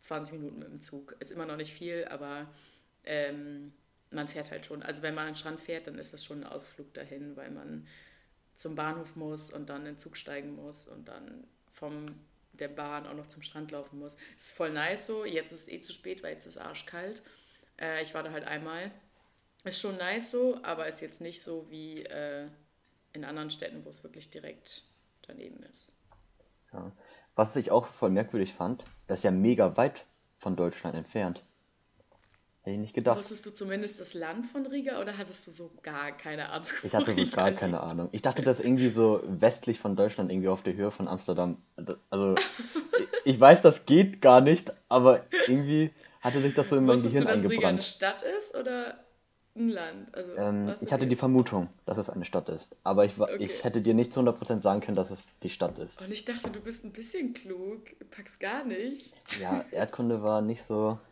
[0.00, 1.16] 20 Minuten mit dem Zug.
[1.20, 2.48] Ist immer noch nicht viel, aber
[3.04, 3.72] ähm,
[4.10, 4.82] man fährt halt schon.
[4.82, 7.50] Also wenn man an den Strand fährt, dann ist das schon ein Ausflug dahin, weil
[7.50, 7.86] man
[8.54, 12.06] zum Bahnhof muss und dann in den Zug steigen muss und dann vom
[12.52, 14.16] der Bahn auch noch zum Strand laufen muss.
[14.36, 15.24] Ist voll nice so.
[15.24, 17.22] Jetzt ist es eh zu spät, weil jetzt ist es arschkalt.
[17.80, 18.90] Äh, ich war da halt einmal.
[19.64, 22.46] Ist schon nice so, aber ist jetzt nicht so wie äh,
[23.12, 24.84] in anderen Städten, wo es wirklich direkt
[25.22, 25.92] daneben ist.
[26.72, 26.92] Ja.
[27.34, 30.06] Was ich auch voll merkwürdig fand, das ist ja mega weit
[30.38, 31.44] von Deutschland entfernt.
[32.62, 33.16] Hätte ich nicht gedacht.
[33.18, 36.66] Wusstest du zumindest das Land von Riga oder hattest du so gar keine Ahnung?
[36.82, 37.60] Ich hatte so gar liegt?
[37.60, 38.08] keine Ahnung.
[38.12, 41.62] Ich dachte, das irgendwie so westlich von Deutschland, irgendwie auf der Höhe von Amsterdam.
[42.10, 42.34] Also,
[43.24, 47.14] ich weiß, das geht gar nicht, aber irgendwie hatte sich das so in mein Wusstest
[47.14, 47.84] du, Gehirn dass Riga eine eingebrannt.
[47.84, 48.98] Stadt ist oder
[49.58, 50.14] ein Land?
[50.14, 52.76] Also, Ähm, ich hatte die Vermutung, dass es eine Stadt ist.
[52.84, 53.36] Aber ich, Okay.
[53.38, 56.02] ich hätte dir nicht zu 100% sagen können, dass es die Stadt ist.
[56.02, 57.80] Und ich dachte, du bist ein bisschen klug.
[58.10, 59.12] Pack's gar nicht.
[59.40, 60.98] Ja, Erdkunde war nicht so.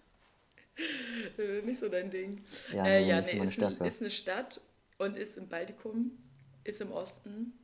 [1.39, 2.45] Äh, nicht so dein Ding.
[2.71, 4.61] Ja, äh, nee, ja nicht so nee, ist, ein, ist eine Stadt
[4.99, 6.11] und ist im Baltikum,
[6.65, 7.55] ist im Osten,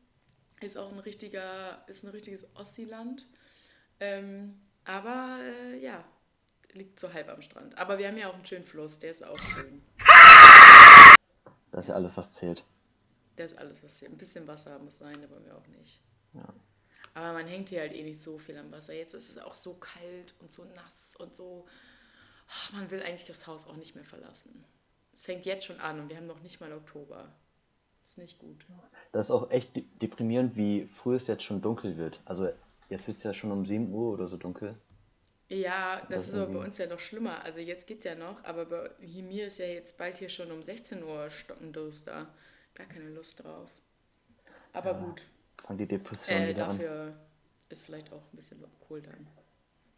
[0.63, 3.27] ist auch ein richtiger, ist ein richtiges Ossi-Land.
[4.01, 6.03] Ähm, aber äh, ja,
[6.73, 7.77] liegt so halb am Strand.
[7.79, 9.83] Aber wir haben ja auch einen schönen Fluss, der ist auch schön.
[11.73, 12.65] Das ist ja alles, was zählt.
[13.39, 14.09] Der ist alles, was hier.
[14.09, 16.01] Ein bisschen Wasser muss sein, aber mir auch nicht.
[16.35, 16.47] Ja.
[17.15, 18.95] Aber man hängt hier halt eh nicht so viel am Wasser.
[18.95, 21.67] Jetzt ist es auch so kalt und so nass und so.
[22.49, 24.65] Ah, Man will eigentlich das Haus auch nicht mehr verlassen.
[25.13, 27.29] Es fängt jetzt schon an und wir haben noch nicht mal Oktober.
[28.05, 28.67] Ist nicht gut.
[29.13, 32.21] Das ist auch echt de- deprimierend, wie früh es jetzt schon dunkel wird.
[32.25, 32.49] Also
[32.91, 34.75] jetzt wird es ja schon um 7 Uhr oder so dunkel.
[35.53, 37.45] Ja, das, ist aber bei uns ja noch schlimmer.
[37.45, 40.63] Also jetzt geht's ja noch, aber bei mir ist ja jetzt bald hier schon um
[40.63, 42.27] 16 Uhr stockenduster.
[42.75, 43.71] Gar keine Lust drauf.
[44.73, 45.27] Aber gut,
[45.63, 46.79] Fangen die Depressionen äh, wieder an.
[46.79, 47.13] dafür
[47.69, 49.27] ist vielleicht auch ein bisschen cool dann.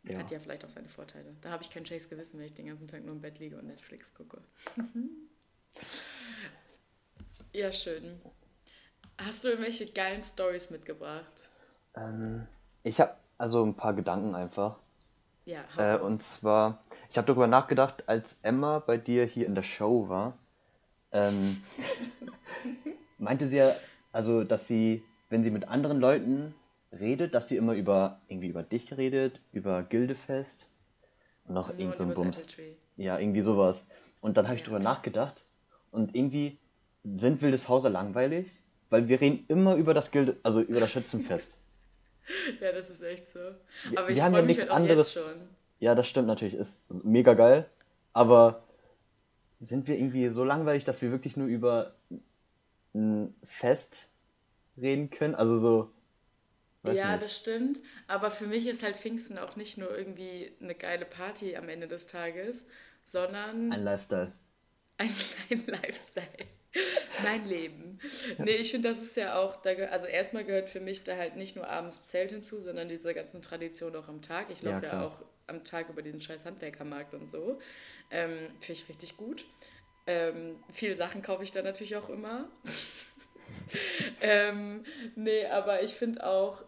[0.03, 0.19] Ja.
[0.19, 1.37] Hat ja vielleicht auch seine Vorteile.
[1.41, 3.57] Da habe ich kein scheiß Gewissen, wenn ich den ganzen Tag nur im Bett liege
[3.57, 4.43] und Netflix gucke.
[7.53, 8.21] ja, schön.
[9.19, 11.49] Hast du irgendwelche geilen Stories mitgebracht?
[11.97, 12.49] Ähm,
[12.83, 14.79] ich habe also ein paar Gedanken einfach.
[15.47, 19.63] Ja, Äh, und zwar, ich habe darüber nachgedacht, als Emma bei dir hier in der
[19.63, 20.39] Show war,
[21.13, 21.57] ähm,
[23.19, 23.75] meinte sie ja,
[24.13, 26.55] also, dass sie, wenn sie mit anderen Leuten
[26.93, 30.67] redet, dass sie immer über irgendwie über dich redet, über Gildefest
[31.47, 32.47] und noch Nur irgend so ein Bums.
[32.97, 33.87] Ja, irgendwie sowas.
[34.21, 34.67] Und dann habe ich Ja.
[34.69, 35.45] drüber nachgedacht
[35.91, 36.59] und irgendwie
[37.03, 41.59] sind Wildes Hauser langweilig, weil wir reden immer über das Gilde, also über das Schützenfest.
[42.61, 43.39] Ja, das ist echt so.
[43.95, 45.49] Aber wir ich haben ja freue mich nichts halt auch anderes- jetzt schon.
[45.81, 47.67] Ja, das stimmt natürlich, ist mega geil,
[48.13, 48.63] aber
[49.61, 51.95] sind wir irgendwie so langweilig, dass wir wirklich nur über
[52.95, 54.13] ein Fest
[54.77, 55.35] reden können?
[55.35, 55.93] Also so,
[56.85, 57.25] Ja, nicht.
[57.25, 57.81] das stimmt.
[58.07, 61.89] Aber für mich ist halt Pfingsten auch nicht nur irgendwie eine geile Party am Ende
[61.89, 62.67] des Tages,
[63.05, 64.33] sondern Ein Lifestyle.
[64.99, 65.11] ein
[65.49, 66.47] kleiner Lifestyle.
[67.23, 67.99] Mein Leben.
[68.39, 71.57] Nee, ich finde, das ist ja auch, also erstmal gehört für mich da halt nicht
[71.57, 74.51] nur abends Zelt hinzu, sondern diese ganzen Traditionen auch am Tag.
[74.51, 75.07] Ich Ja, laufe ja, klar.
[75.07, 77.61] auch am Tag über diesen scheiß Handwerkermarkt und so.
[78.11, 79.45] Ähm, finde ich richtig gut.
[80.07, 82.49] Ähm, viele Sachen kaufe ich da natürlich auch immer.
[84.21, 84.85] ähm,
[85.15, 86.63] nee, aber ich finde auch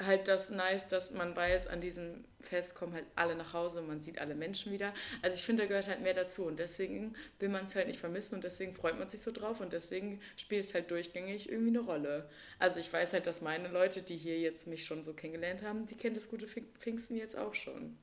[0.00, 3.88] halt das nice, dass man weiß, an diesem Fest kommen halt alle nach Hause und
[3.88, 4.92] man sieht alle Menschen wieder.
[5.22, 8.00] Also ich finde, da gehört halt mehr dazu und deswegen will man es halt nicht
[8.00, 11.68] vermissen und deswegen freut man sich so drauf und deswegen spielt es halt durchgängig irgendwie
[11.76, 12.28] eine Rolle.
[12.58, 15.86] Also ich weiß halt, dass meine Leute, die hier jetzt mich schon so kennengelernt haben,
[15.86, 17.96] die kennen das gute Pfing- Pfingsten jetzt auch schon.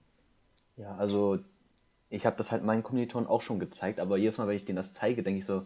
[0.78, 1.40] Ja, also
[2.10, 4.78] ich habe das halt meinen Kommilitonen auch schon gezeigt, aber jedes Mal, wenn ich denen
[4.78, 5.66] das zeige, denke ich so,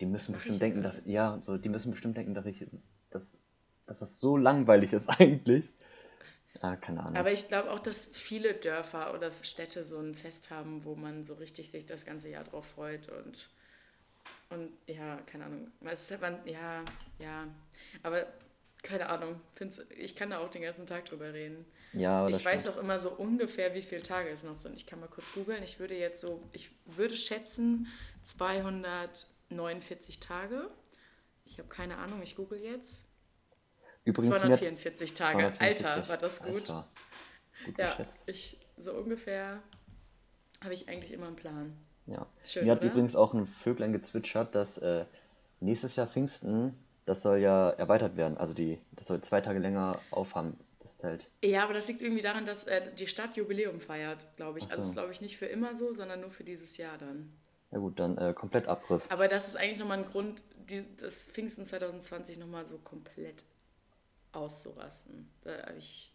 [0.00, 2.66] die müssen bestimmt denken, dass, ja, so, die müssen bestimmt denken, dass ich,
[3.10, 3.38] dass,
[3.86, 5.72] dass das so langweilig ist eigentlich.
[6.60, 7.16] Ja, keine Ahnung.
[7.16, 11.24] Aber ich glaube auch, dass viele Dörfer oder Städte so ein Fest haben, wo man
[11.24, 13.48] so richtig sich das ganze Jahr drauf freut und,
[14.50, 15.70] und ja, keine Ahnung.
[15.84, 16.84] Es ist man, ja,
[17.18, 17.46] ja,
[18.02, 18.26] aber
[18.82, 19.40] keine Ahnung.
[19.96, 21.64] Ich kann da auch den ganzen Tag drüber reden.
[21.92, 22.76] ja, aber Ich weiß stimmt.
[22.76, 24.74] auch immer so ungefähr, wie viele Tage es noch sind.
[24.74, 25.62] Ich kann mal kurz googeln.
[25.62, 27.86] Ich würde jetzt so, ich würde schätzen
[28.24, 30.68] 249 Tage.
[31.44, 33.04] Ich habe keine Ahnung, ich google jetzt.
[34.04, 35.38] Übrigens, mir hat- 244 Tage.
[35.38, 35.86] 244.
[35.86, 36.54] Alter, war das gut?
[36.54, 36.88] Alter.
[37.66, 39.62] Gut Ja, ich so ungefähr
[40.62, 41.76] habe ich eigentlich immer einen Plan.
[42.06, 42.26] Ja.
[42.44, 42.90] Schön, Mir hat oder?
[42.90, 45.04] übrigens auch ein Vöglein gezwitschert, dass äh,
[45.60, 48.36] nächstes Jahr Pfingsten, das soll ja erweitert werden.
[48.36, 51.30] Also die, das soll zwei Tage länger aufhaben, das Zelt.
[51.44, 54.64] Ja, aber das liegt irgendwie daran, dass äh, die Stadt Jubiläum feiert, glaube ich.
[54.64, 54.80] Also so.
[54.80, 57.32] das ist, glaube ich, nicht für immer so, sondern nur für dieses Jahr dann.
[57.70, 59.10] Ja gut, dann äh, komplett Abriss.
[59.10, 63.44] Aber das ist eigentlich nochmal ein Grund, die, das Pfingsten 2020 nochmal so komplett
[64.32, 65.30] auszurasten.
[65.42, 66.12] Da hab ich,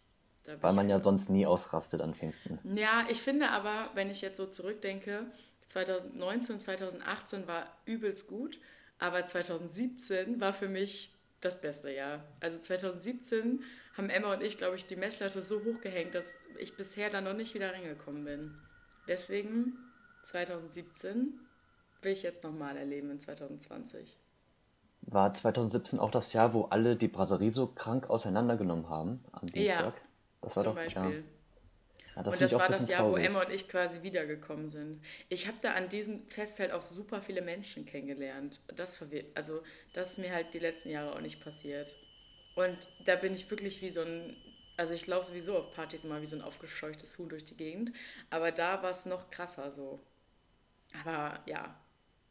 [0.60, 2.58] Weil man ja sonst nie ausrastet an Pfingsten.
[2.76, 5.26] Ja, ich finde aber, wenn ich jetzt so zurückdenke,
[5.66, 8.58] 2019, 2018 war übelst gut,
[8.98, 12.24] aber 2017 war für mich das beste Jahr.
[12.40, 13.62] Also 2017
[13.96, 17.34] haben Emma und ich, glaube ich, die Messlatte so hochgehängt, dass ich bisher da noch
[17.34, 18.54] nicht wieder reingekommen bin.
[19.06, 19.76] Deswegen
[20.24, 21.38] 2017
[22.02, 24.16] will ich jetzt nochmal erleben in 2020.
[25.10, 29.54] War 2017 auch das Jahr, wo alle die Brasserie so krank auseinandergenommen haben am Ja,
[29.80, 30.00] Dienstag?
[30.40, 31.24] Das war Zum doch, Beispiel.
[31.24, 31.24] ja.
[32.16, 33.24] Ja, das und das war das Jahr, wo traurig.
[33.26, 35.00] Emma und ich quasi wiedergekommen sind.
[35.28, 38.60] Ich habe da an diesem Fest halt auch super viele Menschen kennengelernt.
[38.76, 38.98] Das
[39.34, 39.60] also
[39.94, 41.94] das ist mir halt die letzten Jahre auch nicht passiert.
[42.56, 44.36] Und da bin ich wirklich wie so ein,
[44.76, 47.92] also ich laufe sowieso auf Partys immer wie so ein aufgescheuchtes Huhn durch die Gegend,
[48.30, 50.00] aber da war es noch krasser so.
[51.04, 51.74] Aber ja,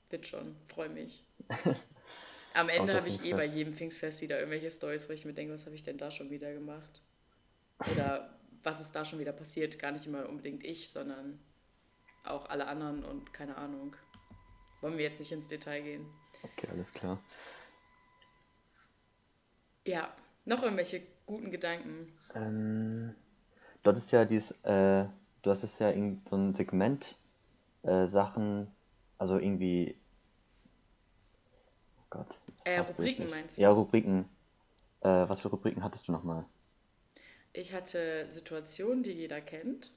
[0.10, 1.24] wird schon, freue mich.
[2.54, 5.54] Am Ende habe ich eh bei jedem Pfingstfest wieder irgendwelche Stories, wo ich mir denke,
[5.54, 7.02] was habe ich denn da schon wieder gemacht?
[7.92, 9.78] Oder was ist da schon wieder passiert?
[9.78, 11.40] Gar nicht immer unbedingt ich, sondern
[12.24, 13.96] auch alle anderen und keine Ahnung.
[14.82, 16.06] Wollen wir jetzt nicht ins Detail gehen.
[16.44, 17.20] Okay, alles klar.
[19.86, 20.14] Ja,
[20.46, 22.12] noch irgendwelche guten Gedanken.
[22.36, 23.16] Ähm,
[23.84, 25.06] du hattest ja dieses, äh,
[25.42, 27.18] du hast es ja irgend so ein Segment,
[27.84, 28.68] äh, Sachen,
[29.18, 29.98] also irgendwie,
[32.10, 32.40] Gott.
[32.64, 33.62] Äh, Rubriken meinst du?
[33.62, 34.26] Ja, Rubriken.
[35.02, 36.46] Äh, was für Rubriken hattest du nochmal?
[37.54, 39.94] Ich hatte Situationen, die jeder kennt.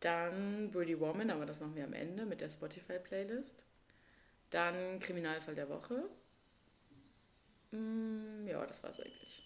[0.00, 3.64] Dann Pretty Woman, aber das machen wir am Ende mit der Spotify-Playlist.
[4.50, 6.02] Dann Kriminalfall der Woche.
[7.72, 9.42] Mm, ja, das war's eigentlich.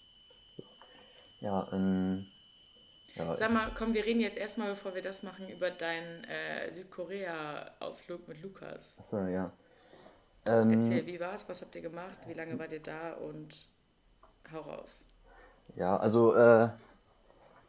[1.41, 2.27] Ja, ähm,
[3.15, 6.73] ja, Sag mal, komm, wir reden jetzt erstmal, bevor wir das machen, über deinen äh,
[6.75, 8.95] Südkorea-Ausflug mit Lukas.
[8.99, 9.53] achso, ja.
[10.47, 11.49] Ähm, Erzähl, wie war's?
[11.49, 12.17] Was habt ihr gemacht?
[12.27, 13.13] Wie lange wart ihr da?
[13.13, 13.67] Und
[14.53, 15.05] hau raus.
[15.77, 16.69] Ja, also äh,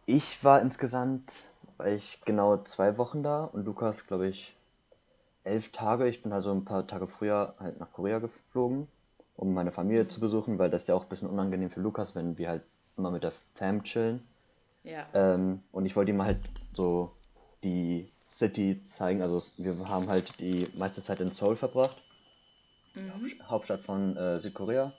[0.05, 1.43] ich war insgesamt,
[1.77, 4.55] war ich genau zwei Wochen da und Lukas, glaube ich,
[5.43, 6.07] elf Tage.
[6.07, 8.87] Ich bin also ein paar Tage früher halt nach Korea geflogen,
[9.35, 12.15] um meine Familie zu besuchen, weil das ist ja auch ein bisschen unangenehm für Lukas,
[12.15, 12.63] wenn wir halt
[12.97, 14.25] immer mit der Fam chillen.
[14.83, 15.05] Ja.
[15.13, 16.39] Ähm, und ich wollte ihm halt
[16.73, 17.11] so
[17.63, 19.21] die City zeigen.
[19.21, 22.01] Also wir haben halt die meiste Zeit in Seoul verbracht,
[22.95, 24.93] Hauptst- Hauptstadt von äh, Südkorea.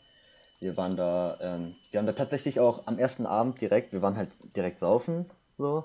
[0.61, 4.17] Wir waren da, ähm, wir haben da tatsächlich auch am ersten Abend direkt, wir waren
[4.17, 5.27] halt direkt saufen,
[5.59, 5.85] so.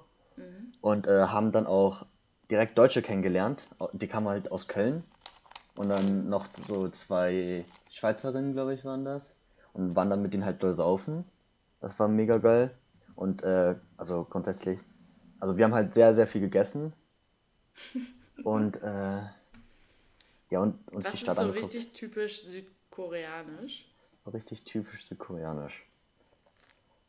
[0.81, 2.05] Und äh, haben dann auch
[2.51, 3.69] direkt Deutsche kennengelernt.
[3.93, 5.03] Die kamen halt aus Köln.
[5.75, 9.35] Und dann noch so zwei Schweizerinnen, glaube ich, waren das.
[9.73, 11.25] Und waren dann mit denen halt doll saufen.
[11.81, 12.71] Das war mega geil.
[13.15, 14.79] Und äh, also grundsätzlich,
[15.39, 16.93] also wir haben halt sehr, sehr viel gegessen.
[18.43, 19.21] Und äh,
[20.49, 21.73] ja, und uns Was die ist Stadt so angeguckt.
[21.73, 23.83] richtig typisch südkoreanisch?
[24.25, 25.85] So richtig typisch südkoreanisch.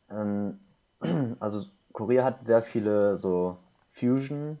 [0.09, 0.59] Ähm,
[1.39, 3.57] also Korea hat sehr viele so
[3.93, 4.59] Fusion-Essen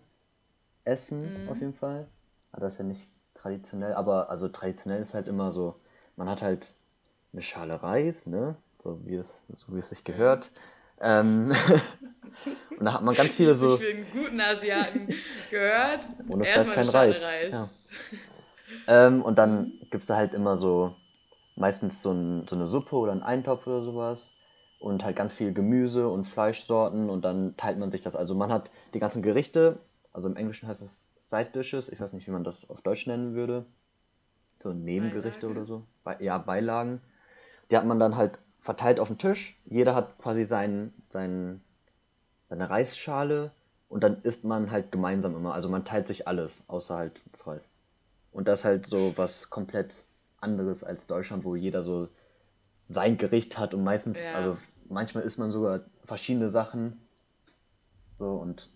[1.35, 1.49] Mhm.
[1.49, 2.07] auf jeden Fall.
[2.51, 5.75] Aber das ist ja nicht traditionell, aber also traditionell ist halt immer so,
[6.15, 6.73] man hat halt
[7.33, 8.55] eine Schale Reis, ne?
[8.83, 10.51] So wie es, so wie es sich gehört.
[10.99, 11.51] Ähm,
[12.77, 13.69] und da hat man ganz viele so.
[13.77, 15.07] sich für einen guten Asiaten
[15.49, 16.07] gehört.
[16.27, 17.23] Fleisch Erstmal kein eine Schale Reis.
[17.23, 17.53] Reis.
[17.53, 17.69] Ja.
[18.87, 20.95] Ähm, und dann gibt es da halt immer so,
[21.55, 24.31] meistens so, ein, so eine Suppe oder einen Eintopf oder sowas.
[24.79, 28.15] Und halt ganz viel Gemüse und Fleischsorten und dann teilt man sich das.
[28.15, 29.79] Also man hat die ganzen Gerichte,
[30.13, 33.05] also im Englischen heißt es Side Dishes, ich weiß nicht, wie man das auf Deutsch
[33.05, 33.65] nennen würde.
[34.63, 35.59] So Nebengerichte Beilage?
[35.59, 35.83] oder so.
[36.03, 37.01] Be ja, Beilagen.
[37.71, 39.57] Die hat man dann halt verteilt auf den Tisch.
[39.65, 41.61] Jeder hat quasi sein, sein,
[42.49, 43.51] seine Reisschale
[43.89, 45.53] und dann isst man halt gemeinsam immer.
[45.53, 47.69] Also man teilt sich alles, außer halt das Reis.
[48.39, 50.05] Und das ist halt so was komplett
[50.39, 52.07] anderes als Deutschland, wo jeder so
[52.87, 54.33] sein Gericht hat und meistens, Ja.
[54.33, 57.01] also manchmal isst man sogar verschiedene Sachen.
[58.17, 58.69] So und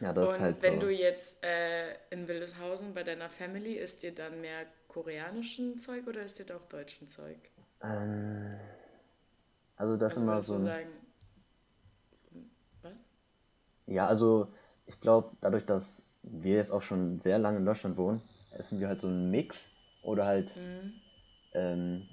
[0.00, 0.80] ja, das ist Und halt wenn so.
[0.80, 6.22] du jetzt äh, in Wildeshausen bei deiner Family, isst ihr dann mehr koreanischen Zeug oder
[6.24, 7.38] isst ihr doch deutschen Zeug?
[7.82, 8.58] Ähm,
[9.76, 10.90] also das ist Also immer so ein, sagen,
[12.30, 12.50] so ein-
[12.82, 13.08] was?
[13.86, 14.48] Ja, also
[14.86, 18.20] ich glaube, dadurch, dass wir jetzt auch schon sehr lange in Deutschland wohnen,
[18.58, 20.92] essen wir halt so einen Mix oder halt Mhm.
[21.54, 22.08] ähm,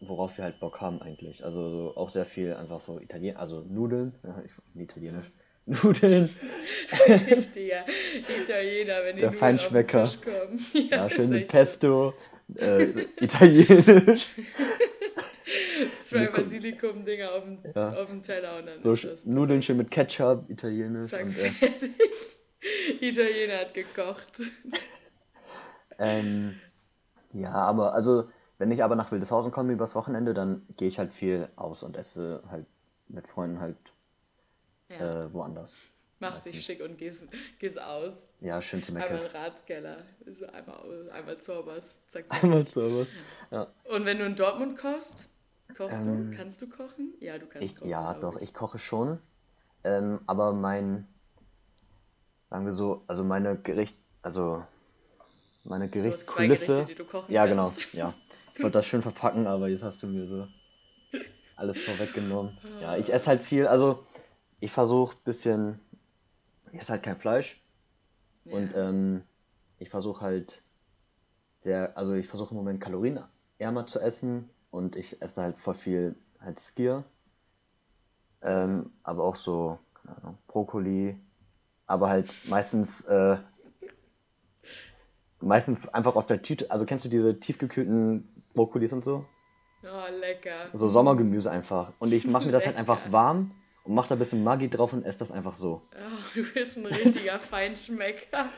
[0.00, 1.44] worauf wir halt Bock haben eigentlich.
[1.44, 5.26] Also so auch sehr viel einfach so Italien, also Nudeln, ja, ich, nicht Italienisch,
[5.66, 6.28] Nudeln,
[7.08, 7.84] Richtiger
[8.42, 10.02] Italiener, wenn die Der Nudeln Feinschmecker.
[10.04, 10.34] auf den Tisch
[10.72, 10.88] kommen.
[10.90, 12.14] ja, ist schön mit Pesto,
[12.56, 12.84] äh,
[13.20, 14.26] Italienisch.
[16.02, 17.92] Zwei Basilikum-Dinger auf, dem- Ja.
[17.94, 21.50] auf dem Teller und dann so Nudeln schön mit Ketchup, Italienisch Zack, und äh.
[23.00, 24.40] Italiener hat gekocht.
[26.02, 26.60] Ähm,
[27.32, 31.12] ja, aber also, wenn ich aber nach Wildeshausen komme übers Wochenende, dann gehe ich halt
[31.12, 32.66] viel aus und esse halt
[33.08, 33.76] mit Freunden halt
[34.88, 35.24] Ja.
[35.24, 35.72] äh, woanders.
[36.20, 37.26] Machst dich schick und gehst,
[37.58, 38.28] gehst aus.
[38.40, 39.32] Ja, schön zu Einmal Meckes.
[39.32, 39.96] den Ratskeller.
[40.32, 42.00] So einmal, einmal Zorbers.
[42.28, 43.08] Einmal sowas.
[43.50, 45.28] Ja, Und wenn du in Dortmund kochst,
[45.76, 46.36] kochst Ähm, du?
[46.36, 47.14] Kannst du kochen?
[47.20, 47.88] Ja, du kannst ich, kochen.
[47.90, 49.18] ja, doch, ich koche schon.
[49.82, 51.08] Ähm, aber mein,
[52.50, 54.62] sagen wir so, also meine Gericht, also
[55.64, 56.66] meine hast zwei Gerichtskulisse.
[56.66, 57.94] Gerichte, die du kochen Ja, genau, kannst.
[57.94, 58.14] ja.
[58.54, 60.46] Ich wollte das schön verpacken, aber jetzt hast du mir so
[61.56, 62.56] alles vorweggenommen.
[62.80, 64.04] Ja, ich esse halt viel, also
[64.60, 65.80] ich versuche ein bisschen,
[66.72, 67.62] ich esse halt kein Fleisch
[68.46, 68.88] und Ja.
[68.88, 69.22] ähm,
[69.78, 70.62] ich versuche halt
[71.62, 76.14] sehr, also ich versuche im Moment kalorienärmer zu essen und ich esse halt voll viel
[76.40, 77.04] halt Skier,
[78.42, 81.16] ähm, aber auch so, keine Ahnung, Brokkoli,
[81.86, 83.38] aber halt meistens äh,
[85.42, 86.70] meistens einfach aus der Tüte.
[86.70, 89.24] Also kennst du diese tiefgekühlten Brokkolis und so?
[89.84, 90.68] Oh, lecker.
[90.72, 91.92] So Sommergemüse einfach.
[91.98, 93.50] Und ich mache mir das halt einfach warm
[93.84, 95.82] und mache da ein bisschen Maggi drauf und esse das einfach so.
[95.94, 98.48] Oh, du bist ein richtiger Feinschmecker.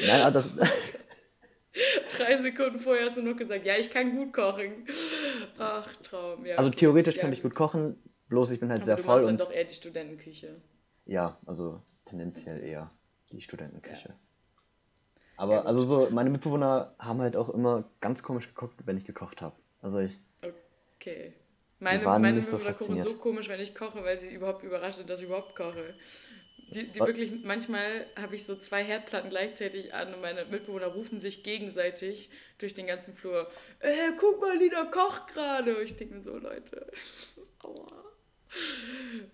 [0.00, 0.46] Nein, aber das,
[2.16, 4.86] Drei Sekunden vorher hast du noch gesagt, ja, ich kann gut kochen.
[5.58, 6.44] Ach, Traum.
[6.44, 6.80] Ja, also okay.
[6.80, 7.96] theoretisch ja, kann ich gut kochen,
[8.28, 10.60] bloß ich bin halt Aber sehr du voll machst dann und doch eher die Studentenküche.
[11.06, 12.90] ja, also tendenziell eher
[13.30, 14.08] die Studentenküche.
[14.10, 14.14] Ja.
[15.36, 19.42] Aber also so, meine Mitbewohner haben halt auch immer ganz komisch geguckt, wenn ich gekocht
[19.42, 19.56] habe.
[19.80, 20.18] Also ich,
[21.02, 21.32] Okay.
[21.80, 23.08] Meine, waren meine nicht so Mitbewohner kochen fasziniert.
[23.08, 25.94] so komisch, wenn ich koche, weil sie überhaupt überrascht sind, dass ich überhaupt koche.
[26.72, 31.18] Die, die wirklich, manchmal habe ich so zwei Herdplatten gleichzeitig an und meine Mitbewohner rufen
[31.18, 33.50] sich gegenseitig durch den ganzen Flur.
[33.80, 35.76] Äh, guck mal, Lina kocht gerade.
[35.76, 36.90] Und ich denke mir so, Leute,
[37.58, 38.01] aua.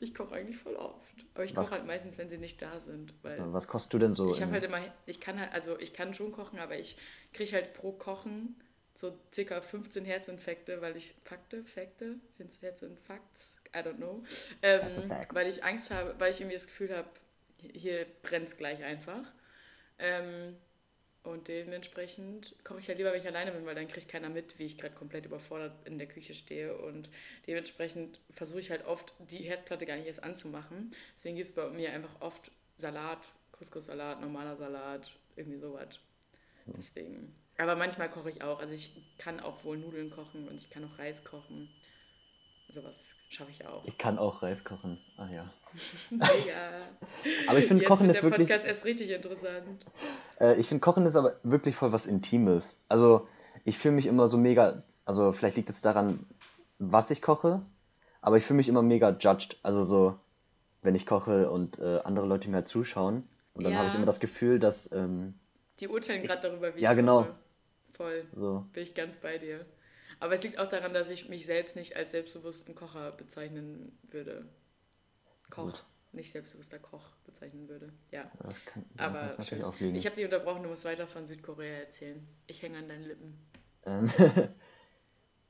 [0.01, 1.25] Ich koche eigentlich voll oft.
[1.35, 3.15] Aber ich koche halt meistens, wenn sie nicht da sind.
[3.23, 4.31] Weil Was kostet du denn so?
[4.31, 6.97] ich habe halt immer, ich kann halt, also ich kann schon kochen, aber ich
[7.33, 8.57] kriege halt pro Kochen
[8.95, 12.17] so circa 15 Herzinfekte, weil ich Fakte, Fakte,
[12.61, 14.25] Herzinfarkts, I don't know,
[14.61, 17.09] ähm, weil ich Angst habe, weil ich irgendwie das Gefühl habe,
[17.73, 19.33] hier brennt es gleich einfach.
[20.01, 20.57] Ähm,
[21.29, 24.59] und dementsprechend koche ich halt lieber, wenn ich alleine bin, weil dann kriegt keiner mit,
[24.59, 26.77] wie ich gerade komplett überfordert in der Küche stehe.
[26.77, 27.11] Und
[27.47, 30.91] dementsprechend versuche ich halt oft, die Herdplatte gar nicht erst anzumachen.
[31.17, 36.01] Deswegen gibt es bei mir einfach oft Salat, Couscous-Salat, normaler Salat, irgendwie sowas.
[36.67, 37.35] Deswegen.
[37.57, 38.61] Aber manchmal koche ich auch.
[38.61, 41.69] Also ich kann auch wohl Nudeln kochen und ich kann auch Reis kochen.
[42.71, 43.01] Sowas
[43.31, 43.83] schaffe ich auch.
[43.87, 44.99] Ich kann auch Reis kochen.
[45.17, 45.51] Ah ja.
[46.11, 46.27] Mega.
[47.47, 48.49] Aber ich finde, Kochen ist der wirklich.
[48.49, 49.87] Podcast erst richtig interessant.
[50.41, 52.79] Äh, ich finde, Kochen ist aber wirklich voll was Intimes.
[52.89, 53.27] Also,
[53.65, 54.83] ich fühle mich immer so mega.
[55.05, 56.27] Also, vielleicht liegt es daran,
[56.79, 57.63] was ich koche,
[58.21, 59.59] aber ich fühle mich immer mega judged.
[59.63, 60.19] Also, so,
[60.83, 63.27] wenn ich koche und äh, andere Leute mir halt zuschauen.
[63.55, 63.79] Und dann Ja.
[63.79, 64.93] habe ich immer das Gefühl, dass.
[64.93, 65.35] Ähm,
[65.81, 67.27] Die urteilen gerade darüber, wie Ja, ich genau.
[67.95, 68.27] Voll.
[68.35, 68.65] so.
[68.73, 69.65] Bin ich ganz bei dir.
[70.21, 74.45] Aber es liegt auch daran, dass ich mich selbst nicht als selbstbewussten Kocher bezeichnen würde.
[75.51, 75.85] Koch, Gut.
[76.13, 77.93] nicht selbstbewusster Koch bezeichnen würde.
[78.11, 78.31] Ja.
[78.43, 79.97] Das kann, Aber kann's natürlich auch liegen.
[79.97, 82.27] ich habe dich unterbrochen, du musst weiter von Südkorea erzählen.
[82.47, 83.39] Ich hänge an deinen Lippen.
[83.87, 84.11] Ähm,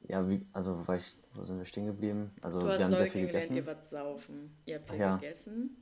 [0.08, 2.30] ja, wie, also, war ich, wo sind wir stehen geblieben?
[2.42, 3.56] Also, Du wir hast haben Leute sehr viel gegessen.
[3.56, 4.56] ihr wart saufen.
[4.66, 5.16] Ihr habt viel Ja.
[5.16, 5.76] gegessen.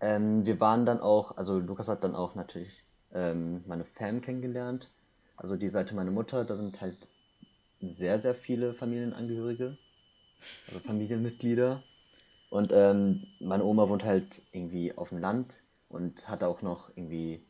[0.00, 2.72] Ähm, wir waren dann auch, also Lukas hat dann auch natürlich
[3.12, 4.88] ähm, meine Fam kennengelernt.
[5.36, 6.96] Also die Seite meiner Mutter, da sind halt
[7.80, 9.76] sehr, sehr viele Familienangehörige,
[10.68, 11.82] also Familienmitglieder.
[12.50, 17.42] Und ähm, meine Oma wohnt halt irgendwie auf dem Land und hat auch noch irgendwie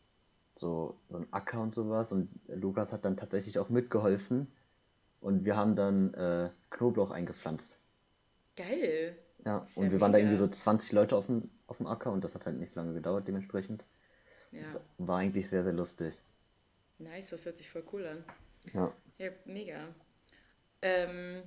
[0.55, 2.13] so, so einen Acker und sowas.
[2.13, 4.47] Und Lukas hat dann tatsächlich auch mitgeholfen.
[5.21, 7.79] Und wir haben dann äh, Knoblauch eingepflanzt.
[8.57, 9.17] Geil.
[9.45, 10.31] Ja, ist ja und wir waren da mega.
[10.31, 12.81] irgendwie so 20 Leute auf dem, auf dem Acker und das hat halt nicht so
[12.81, 13.85] lange gedauert dementsprechend.
[14.53, 16.15] Ja, War eigentlich sehr, sehr lustig.
[16.99, 18.25] nice, das hört sich voll cool an.
[18.73, 19.95] Ja, Ja, mega.
[20.83, 21.43] Ähm,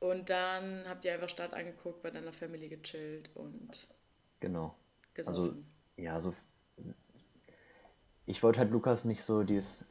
[0.00, 3.88] und dann habt ihr einfach Start angeguckt, bei deiner Family gechillt und
[4.40, 4.74] genau.
[5.24, 5.66] Also, gesoffen.
[5.96, 6.34] ja, so.
[8.24, 9.84] Ich wollte halt Lukas nicht so dieses.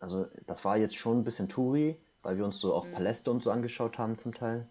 [0.00, 2.74] Also, das war jetzt schon ein bisschen Touri, weil wir uns so Mhm.
[2.74, 4.68] auch Paläste und so angeschaut haben zum Teil.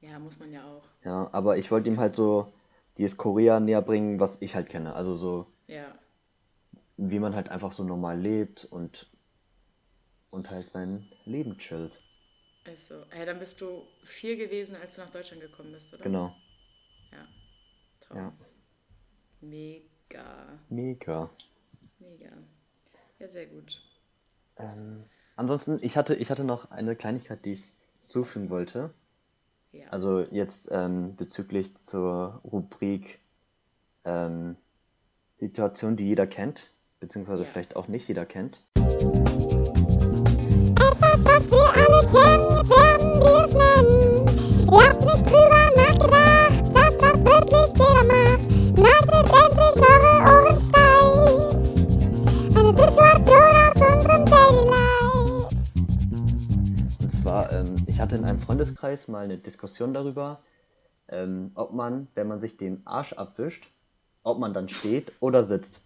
[0.00, 0.84] ja, muss man ja auch.
[1.04, 2.52] Ja, aber ich wollte ihm halt so
[2.98, 4.94] dieses Korea näher bringen, was ich halt kenne.
[4.94, 5.98] Also so, Ja,
[6.96, 9.10] wie man halt einfach so normal lebt und,
[10.36, 12.00] und halt sein Leben chillt.
[12.72, 13.02] ist so.
[13.10, 16.02] Hey, dann bist du vier gewesen, als du nach Deutschland gekommen bist, oder?
[16.04, 16.34] Genau.
[17.10, 17.26] Ja.
[18.00, 18.18] Traum.
[18.18, 18.32] Ja.
[19.40, 21.30] Mega, Mega.
[21.98, 22.32] mega.
[23.18, 23.80] Ja, sehr gut.
[24.58, 25.04] Ähm,
[25.36, 27.72] ansonsten, ich hatte, ich hatte noch eine Kleinigkeit, die ich
[28.08, 28.92] zufügen wollte.
[29.72, 29.88] Ja.
[29.88, 33.18] Also jetzt ähm, bezüglich zur Rubrik
[34.04, 34.56] ähm,
[35.38, 37.48] Situation, die jeder kennt, beziehungsweise Ja.
[37.50, 38.62] vielleicht auch nicht jeder kennt.
[41.36, 44.24] Was wir alle kennen, werden wir es nennen.
[44.72, 48.40] Ihr habt nicht drüber nachgedacht, dass das wirklich jeder macht.
[48.80, 51.44] Haltet endlich eure Ohren steif.
[52.56, 55.48] Eine Situation aus unserem Daily Life.
[57.02, 60.40] Und zwar, ähm, ich hatte in einem Freundeskreis mal eine Diskussion darüber,
[61.08, 63.70] ähm, ob man, wenn man sich den Arsch abwischt,
[64.22, 65.85] ob man dann steht oder sitzt.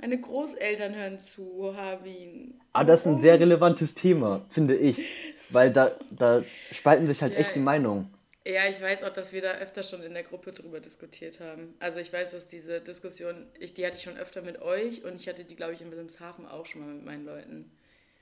[0.00, 2.54] Meine Großeltern hören zu, Harvin.
[2.72, 5.04] Aber Ah, das ist ein sehr relevantes Thema, finde ich.
[5.50, 8.12] Weil da, da spalten sich halt Ja, echt die Meinungen.
[8.44, 11.74] Ja, ich weiß auch, dass wir da öfter schon in der Gruppe drüber diskutiert haben.
[11.80, 15.16] Also ich weiß, dass diese Diskussion, ich, die hatte ich schon öfter mit euch und
[15.16, 17.70] ich hatte die, glaube ich, in Wilhelmshaven auch schon mal mit meinen Leuten.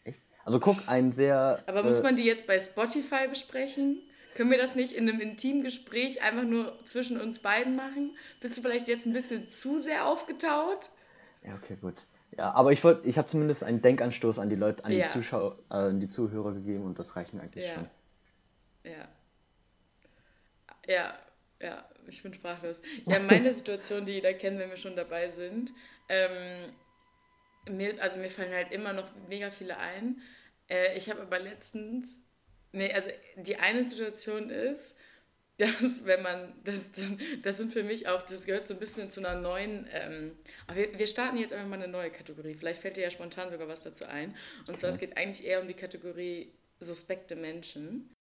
[0.04, 0.20] Echt?
[0.44, 1.62] Also guck, ein sehr.
[1.66, 4.00] Aber muss äh, man die jetzt bei Spotify besprechen?
[4.34, 8.16] Können wir das nicht in einem intimen Gespräch einfach nur zwischen uns beiden machen?
[8.40, 10.88] Bist du vielleicht jetzt ein bisschen zu sehr aufgetaut?
[11.46, 12.06] Ja, okay, gut.
[12.36, 15.08] Ja, aber ich wollte, ich habe zumindest einen Denkanstoß an die Leute, an die Ja.
[15.08, 17.74] Zuschauer, äh, an die Zuhörer gegeben und das reicht mir eigentlich Ja.
[17.74, 17.88] schon.
[18.84, 19.08] Ja.
[20.86, 21.18] Ja,
[21.60, 22.82] ja, ich bin sprachlos.
[23.06, 25.72] Ja, meine Situation, die jeder kennt, wenn wir schon dabei sind.
[26.08, 26.72] Ähm,
[27.68, 30.20] mir, also mir fallen halt immer noch mega viele ein.
[30.68, 32.22] Äh, ich habe aber letztens,
[32.72, 34.96] nee, also die eine Situation ist,
[35.58, 36.90] dass wenn man, das,
[37.42, 40.36] das, sind für mich auch, das gehört so ein bisschen zu einer neuen, ähm,
[40.66, 42.54] aber wir, wir starten jetzt einfach mal eine neue Kategorie.
[42.54, 44.36] Vielleicht fällt dir ja spontan sogar was dazu ein.
[44.66, 48.12] Und zwar, es geht eigentlich eher um die Kategorie suspekte Menschen.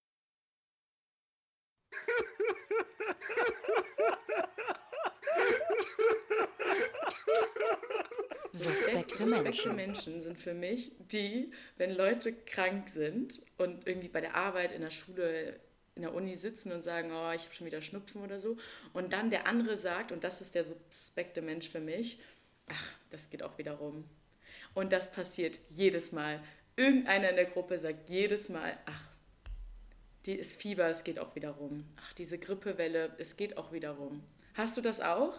[8.53, 14.35] Suspekte Suspekte Menschen sind für mich die, wenn Leute krank sind und irgendwie bei der
[14.35, 15.59] Arbeit, in der Schule,
[15.95, 18.57] in der Uni sitzen und sagen, oh, ich habe schon wieder Schnupfen oder so.
[18.93, 22.19] Und dann der andere sagt, und das ist der suspekte Mensch für mich,
[22.67, 24.03] ach, das geht auch wieder rum.
[24.73, 26.43] Und das passiert jedes Mal.
[26.75, 29.03] Irgendeiner in der Gruppe sagt jedes Mal, ach,
[30.25, 31.85] die ist Fieber, es geht auch wieder rum.
[31.97, 34.23] Ach, diese Grippewelle, es geht auch wieder rum.
[34.55, 35.35] Hast du das auch?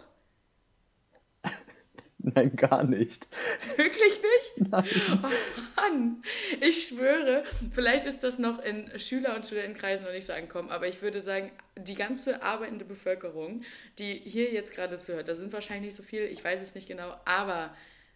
[2.35, 3.27] Nein, gar nicht.
[3.75, 4.71] Wirklich nicht?
[4.71, 4.85] Nein.
[5.23, 5.29] Oh
[5.75, 6.23] Mann,
[6.61, 10.87] ich schwöre, vielleicht ist das noch in Schüler- und Studentenkreisen noch nicht so angekommen, aber
[10.87, 13.61] ich würde sagen, die ganze arbeitende Bevölkerung,
[13.99, 16.87] die hier jetzt gerade zuhört, da sind wahrscheinlich nicht so viele, ich weiß es nicht
[16.87, 17.73] genau, aber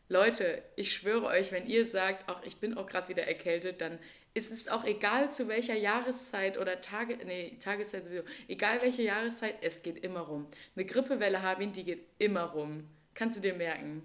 [0.09, 3.97] Leute, ich schwöre euch, wenn ihr sagt, auch ich bin auch gerade wieder erkältet, dann
[4.34, 9.55] ist es auch egal zu welcher Jahreszeit oder Tage, nee, Tageszeit sowieso, egal welche Jahreszeit,
[9.62, 10.47] es geht immer rum.
[10.76, 12.88] Eine Grippewelle haben, die geht immer rum.
[13.14, 14.03] Kannst du dir merken.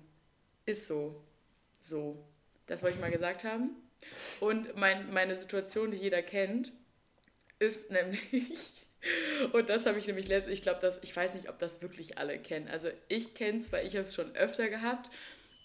[0.64, 1.24] Ist so.
[1.80, 2.24] So.
[2.66, 3.70] Das wollte ich mal gesagt haben.
[4.40, 6.72] Und mein, meine Situation, die jeder kennt,
[7.58, 8.52] ist nämlich,
[9.52, 12.38] und das habe ich nämlich letztens, ich glaube, ich weiß nicht, ob das wirklich alle
[12.38, 12.68] kennen.
[12.68, 15.10] Also ich kenne es, weil ich habe es schon öfter gehabt,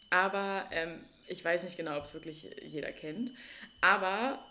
[0.10, 3.32] aber ähm, ich weiß nicht genau, ob es wirklich jeder kennt.
[3.80, 4.46] Aber,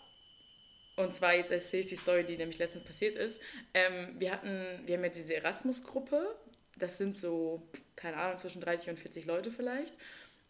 [0.95, 3.39] und zwar jetzt erzähle ich die Story, die nämlich letztens passiert ist.
[3.73, 6.35] Ähm, wir hatten, wir haben ja diese Erasmus-Gruppe,
[6.81, 7.61] das sind so,
[7.95, 9.93] keine Ahnung, zwischen 30 und 40 Leute vielleicht.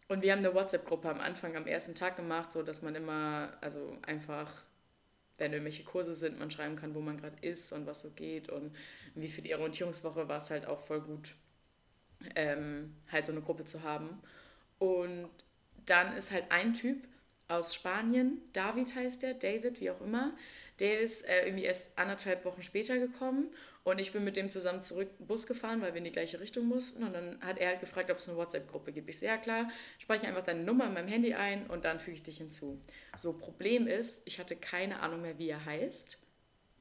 [0.08, 3.52] Und wir haben eine WhatsApp-Gruppe am Anfang, am ersten Tag gemacht, so dass man immer,
[3.60, 4.64] also einfach,
[5.38, 8.48] wenn irgendwelche Kurse sind, man schreiben kann, wo man gerade ist und was so geht.
[8.48, 8.74] Und
[9.14, 11.34] wie für die Orientierungswoche war es halt auch voll gut,
[12.34, 14.20] ähm, halt so eine Gruppe zu haben.
[14.78, 15.28] Und
[15.86, 16.96] dann ist halt ein Typ
[17.48, 20.32] aus Spanien, David heißt der, David, wie auch immer,
[20.78, 23.50] der ist äh, irgendwie erst anderthalb Wochen später gekommen
[23.84, 26.66] und ich bin mit dem zusammen zurück Bus gefahren, weil wir in die gleiche Richtung
[26.66, 27.02] mussten.
[27.02, 29.10] Und dann hat er halt gefragt, ob es eine WhatsApp-Gruppe gibt.
[29.10, 29.68] Ich so, ja klar,
[29.98, 32.80] speichere einfach deine Nummer in meinem Handy ein und dann füge ich dich hinzu.
[33.16, 36.18] So, Problem ist, ich hatte keine Ahnung mehr, wie er heißt.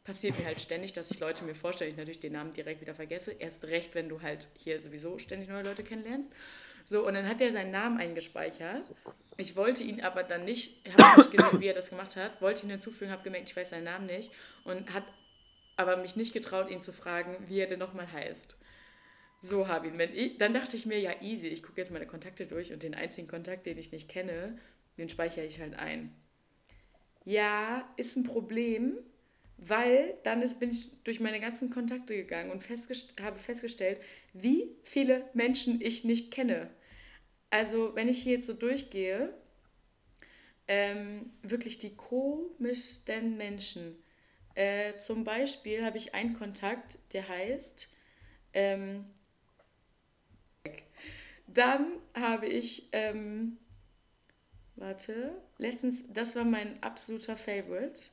[0.03, 2.95] Passiert mir halt ständig, dass ich Leute mir vorstelle, ich natürlich den Namen direkt wieder
[2.95, 3.31] vergesse.
[3.31, 6.31] Erst recht, wenn du halt hier sowieso ständig neue Leute kennenlernst.
[6.85, 8.91] So, und dann hat er seinen Namen eingespeichert.
[9.37, 12.63] Ich wollte ihn aber dann nicht, habe nicht gesehen, wie er das gemacht hat, wollte
[12.63, 14.31] ihn hinzufügen, habe gemerkt, ich weiß seinen Namen nicht
[14.65, 15.03] und hat
[15.81, 18.57] aber mich nicht getraut, ihn zu fragen, wie er denn nochmal heißt.
[19.41, 19.99] So habe ihn.
[20.13, 22.93] Ich, dann dachte ich mir, ja, easy, ich gucke jetzt meine Kontakte durch und den
[22.93, 24.57] einzigen Kontakt, den ich nicht kenne,
[24.97, 26.15] den speichere ich halt ein.
[27.23, 28.97] Ja, ist ein Problem,
[29.57, 33.99] weil dann ist, bin ich durch meine ganzen Kontakte gegangen und festgest habe festgestellt,
[34.33, 36.69] wie viele Menschen ich nicht kenne.
[37.49, 39.33] Also, wenn ich hier jetzt so durchgehe,
[40.67, 44.00] ähm, wirklich die komischsten Menschen.
[44.55, 47.89] Äh, zum Beispiel habe ich einen Kontakt, der heißt.
[48.53, 49.05] Ähm,
[51.47, 52.89] dann habe ich.
[52.91, 53.57] Ähm,
[54.75, 58.09] warte, letztens, das war mein absoluter Favorite.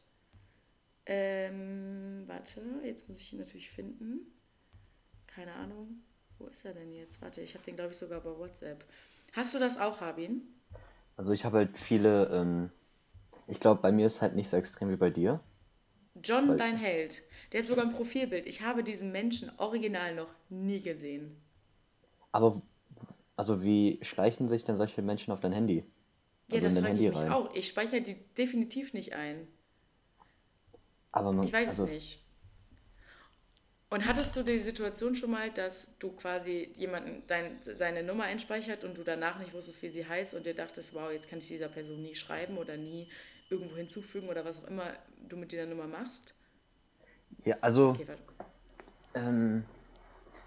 [1.07, 4.21] Ähm, warte, jetzt muss ich ihn natürlich finden.
[5.27, 6.03] Keine Ahnung.
[6.39, 7.21] Wo ist er denn jetzt?
[7.23, 8.85] Warte, ich habe den, glaube ich, sogar bei WhatsApp.
[9.33, 10.43] Hast du das auch, Habin?
[11.17, 12.71] Also ich habe halt viele, ähm,
[13.47, 15.41] ich glaube, bei mir ist halt nicht so extrem wie bei dir.
[16.23, 17.23] John, dein Held.
[17.53, 18.47] Der hat sogar ein Profilbild.
[18.47, 21.41] Ich habe diesen Menschen original noch nie gesehen.
[22.33, 22.63] Aber,
[23.37, 25.85] also wie schleichen sich denn solche Menschen auf dein Handy?
[26.49, 27.31] Ja, Also das in dein frage ich mich rein?
[27.31, 27.55] auch.
[27.55, 29.47] Ich speichere die definitiv nicht ein.
[31.13, 32.25] Aber man, Ich weiß also, es nicht.
[33.91, 38.85] Und hattest du die Situation schon mal, dass du quasi jemanden dein, seine Nummer einspeichert
[38.85, 41.49] und du danach nicht wusstest, wie sie heißt und dir dachtest, wow, jetzt kann ich
[41.49, 43.09] dieser Person nie schreiben oder nie
[43.51, 44.93] irgendwo hinzufügen oder was auch immer
[45.29, 46.35] du mit dieser Nummer machst?
[47.45, 48.23] Ja, also Okay, warte.
[49.15, 49.65] ähm,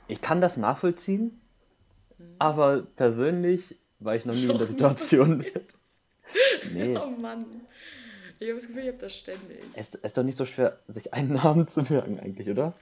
[0.08, 1.40] ich kann das nachvollziehen,
[2.18, 2.36] Mhm.
[2.40, 5.46] aber persönlich war ich noch nie in der Situation.
[6.72, 7.46] Nee, Oh Mann.
[8.40, 9.60] Ich habe das Gefühl, ich habe das ständig.
[9.76, 12.74] es es ist doch nicht so schwer, sich einen Namen zu merken eigentlich, oder?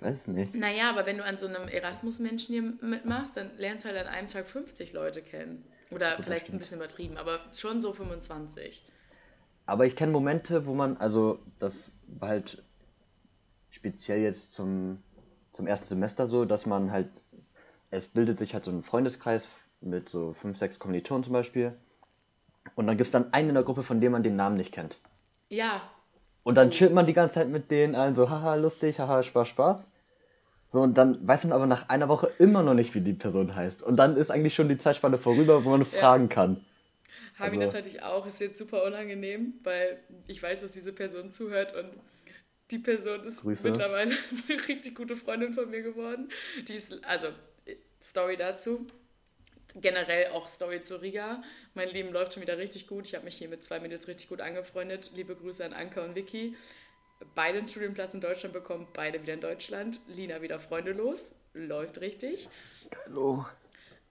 [0.00, 0.54] Weiß nicht.
[0.54, 4.06] Naja, aber wenn du an so einem Erasmus-Menschen hier mitmachst, dann lernst du halt an
[4.06, 5.64] einem Tag 50 Leute kennen.
[5.90, 6.60] Oder das vielleicht ein stimmt.
[6.60, 8.84] bisschen übertrieben, aber schon so 25.
[9.68, 12.62] Aber ich kenne Momente, wo man, also das war halt
[13.68, 15.02] speziell jetzt zum,
[15.52, 17.08] zum ersten Semester so, dass man halt,
[17.90, 19.46] es bildet sich halt so ein Freundeskreis
[19.82, 21.74] mit so fünf, sechs Kommilitonen zum Beispiel.
[22.76, 24.72] Und dann gibt es dann einen in der Gruppe, von dem man den Namen nicht
[24.72, 25.00] kennt.
[25.50, 25.82] Ja,
[26.44, 29.48] Und dann chillt man die ganze Zeit mit denen allen so, haha, lustig, haha, Spaß,
[29.48, 29.90] Spaß.
[30.66, 33.54] So, und dann weiß man aber nach einer Woche immer noch nicht, wie die Person
[33.54, 33.82] heißt.
[33.82, 36.64] Und dann ist eigentlich schon die Zeitspanne vorüber, wo man fragen kann.
[37.38, 38.26] Harvey, Also- das hatte ich auch.
[38.26, 41.90] Ist jetzt super unangenehm, weil ich weiß, dass diese Person zuhört und
[42.70, 43.70] die Person ist Grüße.
[43.70, 44.10] mittlerweile
[44.48, 46.30] eine richtig gute Freundin von mir geworden.
[46.68, 47.28] Die ist, also,
[48.02, 48.86] Story dazu.
[49.74, 51.42] generell auch Story zu Riga.
[51.74, 53.06] Mein Leben läuft schon wieder richtig gut.
[53.06, 55.10] Ich habe mich hier mit zwei Mädels richtig gut angefreundet.
[55.14, 56.56] Liebe Grüße an Anka und Vicky.
[57.34, 60.00] Beide einen Studienplatz in Deutschland bekommen, beide wieder in Deutschland.
[60.06, 61.34] Lina wieder freundelos.
[61.54, 62.48] Läuft richtig.
[63.06, 63.44] Hallo.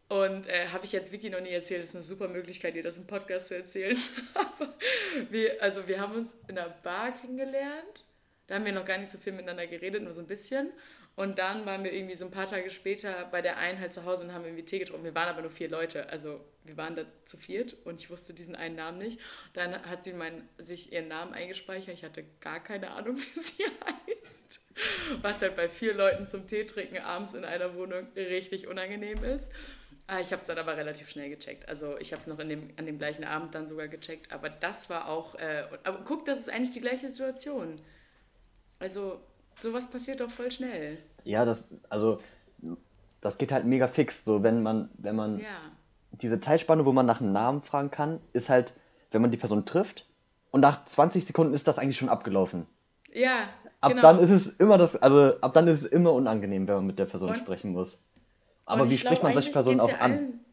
[0.09, 2.83] Und äh, habe ich jetzt Vicky noch nie erzählt, das ist eine super Möglichkeit, dir
[2.83, 3.97] das im Podcast zu erzählen.
[5.31, 8.05] Wir, also wir haben uns in einer Bar kennengelernt.
[8.45, 10.71] Da haben wir noch gar nicht so viel miteinander geredet, nur so ein bisschen.
[11.15, 14.05] Und dann waren wir irgendwie so ein paar Tage später bei der einen halt zu
[14.05, 15.03] Hause und haben irgendwie Tee getrunken.
[15.03, 18.35] Wir waren aber nur vier Leute, also wir waren da zu viert und ich wusste
[18.35, 19.19] diesen einen Namen nicht.
[19.53, 21.95] Dann hat sie mein, sich ihren Namen eingespeichert.
[21.95, 24.59] Ich hatte gar keine Ahnung, wie sie heißt.
[25.23, 29.49] Was halt bei vier Leuten zum Tee trinken abends in einer Wohnung richtig unangenehm ist.
[30.07, 31.67] Ah, Ich habe es dann aber relativ schnell gecheckt.
[31.67, 34.31] Also ich habe es noch in dem, an dem gleichen Abend dann sogar gecheckt.
[34.31, 35.35] Aber das war auch...
[35.35, 37.81] Äh, aber guck, das ist eigentlich die gleiche Situation.
[38.79, 39.19] Also
[39.59, 40.97] sowas passiert doch voll schnell.
[41.23, 42.21] Ja, das, also,
[43.21, 44.23] das geht halt mega fix.
[44.23, 45.47] So, wenn man, wenn man, Ja.
[46.11, 48.73] diese Zeitspanne, wo man nach einem Namen fragen kann, ist halt,
[49.11, 50.05] wenn man die Person trifft
[50.51, 52.65] und nach 20 Sekunden ist das eigentlich schon abgelaufen.
[53.13, 53.49] Ja,
[53.81, 54.01] Ab genau.
[54.01, 56.99] dann ist es immer das, also ab dann ist es immer unangenehm, wenn man mit
[56.99, 57.97] der Person Und- sprechen muss.
[58.67, 60.11] Aber wie ich spricht man solche Personen auch ja an?
[60.11, 60.45] allen-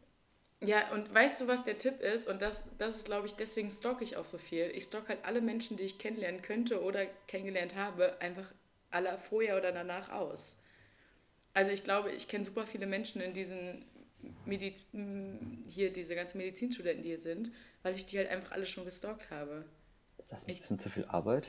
[0.62, 2.26] Ja, und weißt du, was der Tipp ist?
[2.26, 4.70] Und das, das ist, glaube ich, deswegen stalke ich auch so viel.
[4.74, 8.46] Ich stalke halt alle Menschen, die ich kennenlernen könnte oder kennengelernt habe, einfach
[8.90, 10.56] alle vorher oder danach aus.
[11.52, 13.84] Also ich glaube, ich kenne super viele Menschen in diesen
[14.46, 14.86] Mediz
[15.68, 17.50] hier diese ganzen Medizinstudenten, die hier sind,
[17.82, 19.64] weil ich die halt einfach alle schon gestalkt habe.
[20.18, 21.48] Ist das nicht ein bisschen zu viel Arbeit?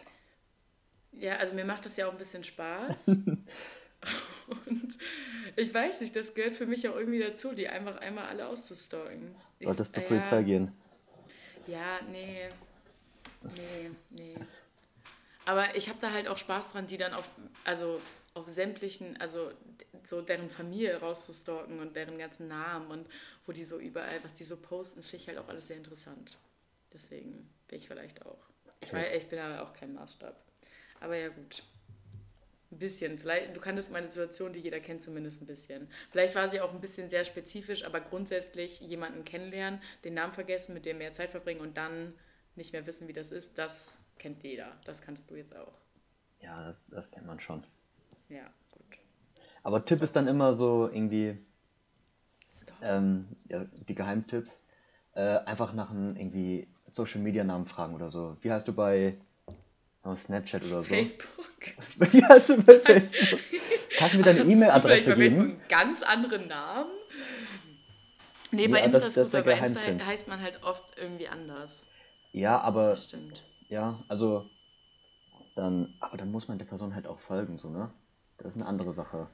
[1.13, 2.97] Ja, also mir macht das ja auch ein bisschen Spaß.
[4.65, 4.97] Und
[5.55, 9.35] ich weiß nicht, das gehört für mich auch irgendwie dazu, die einfach einmal alle auszustalken.
[9.61, 10.71] Solltest zur ja, Polizei gehen.
[11.67, 12.49] Ja, nee.
[13.55, 14.35] Nee, nee.
[15.45, 17.29] Aber ich habe da halt auch Spaß dran, die dann auf,
[17.63, 18.01] also
[18.33, 19.51] auf sämtlichen, also
[20.03, 23.07] so deren Familie rauszustalken und deren ganzen Namen und
[23.45, 26.37] wo die so überall, was die so posten, finde ich halt auch alles sehr interessant.
[26.93, 28.37] Deswegen bin ich vielleicht auch.
[28.81, 30.35] Ich, weiß, ich bin aber auch kein Maßstab.
[30.99, 31.63] Aber ja, gut.
[32.75, 33.17] Ein bisschen.
[33.17, 35.87] Vielleicht, du kanntest meine Situation, die jeder kennt, zumindest ein bisschen.
[36.11, 40.73] Vielleicht war sie auch ein bisschen sehr spezifisch, aber grundsätzlich jemanden kennenlernen, den Namen vergessen,
[40.73, 42.13] mit dem mehr Zeit verbringen und dann
[42.57, 44.73] nicht mehr wissen, wie das ist, das kennt jeder.
[44.83, 45.71] Das kannst du jetzt auch.
[46.41, 47.63] Ja, das, das kennt man schon.
[48.27, 48.97] Ja, gut.
[49.63, 51.37] Aber Tipp ist dann immer so irgendwie,
[52.81, 54.65] ähm, ja, die Geheimtipps,
[55.13, 58.35] äh, einfach nach einem irgendwie Social Media Namen fragen oder so.
[58.41, 59.17] Wie heißt du bei
[60.05, 60.83] oh, Snapchat oder so?
[60.83, 61.27] Facebook.
[62.11, 63.39] Wie heißt du bei Facebook?
[63.97, 65.41] Kannst du mir deine E-Mail-Adresse bei Facebook geben?
[65.41, 66.89] einen ganz anderen Namen?
[68.51, 70.83] Nee, bei Ja, Insta das- ist das gut, weil bei Insta heißt man halt oft
[70.97, 71.85] irgendwie anders.
[72.31, 73.43] Ja, aber Das stimmt.
[73.69, 74.45] ja, also
[75.55, 77.91] dann, aber dann muss man der Person halt auch folgen, so, ne?
[78.37, 79.27] Das ist eine andere Sache.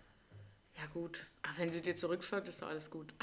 [0.78, 1.26] Ja, gut.
[1.44, 3.14] Aber wenn sie dir zurückfolgt, ist doch alles gut.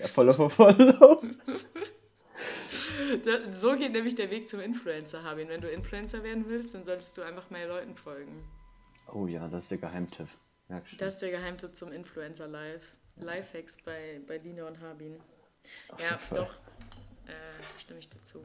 [0.00, 1.22] Ja, Follow Follow.
[3.52, 5.48] So geht nämlich der Weg zum Influencer, Habin.
[5.48, 8.44] Wenn du Influencer werden willst, dann solltest du einfach mehr Leuten folgen.
[9.12, 10.28] Oh ja, das ist der Geheimtipp.
[10.98, 12.96] Das ist der Geheimtipp zum Influencer Live.
[13.16, 15.20] Lifehacks bei, bei Lina und Habin.
[15.88, 16.52] Auf Ja, doch.
[17.26, 18.40] Äh, stimme ich dazu.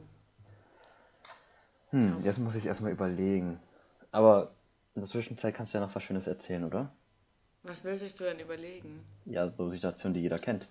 [1.90, 3.60] Hm, jetzt muss ich erstmal überlegen.
[4.12, 4.54] Aber
[4.94, 6.92] in der Zwischenzeit kannst du ja noch was Schönes erzählen, oder?
[7.62, 9.04] Was würdest du denn überlegen?
[9.24, 10.68] Ja, so Situationen, die jeder kennt.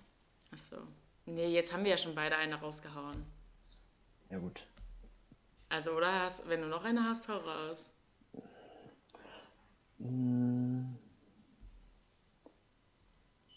[0.52, 0.76] Achso.
[1.24, 3.24] Nee, jetzt haben wir ja schon beide eine rausgehauen.
[4.32, 4.66] Ja, gut.
[5.68, 7.90] Also, oder hast, wenn du noch eine hast, hau raus.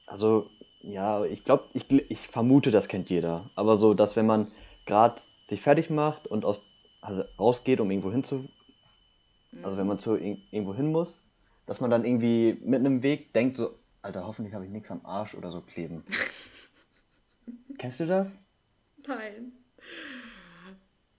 [0.05, 0.49] Also,
[0.81, 3.49] ja, ich glaube, ich, ich vermute, das kennt jeder.
[3.55, 4.51] Aber so, dass wenn man
[4.85, 6.61] gerade sich fertig macht und aus,
[6.99, 8.49] also rausgeht, um irgendwo hinzu,
[9.63, 11.23] also wenn man zu ir- irgendwo hin muss,
[11.67, 15.05] dass man dann irgendwie mitten im Weg denkt, so, Alter, hoffentlich habe ich nichts am
[15.05, 16.03] Arsch oder so kleben.
[17.77, 18.37] Kennst du das?
[19.07, 19.53] Nein.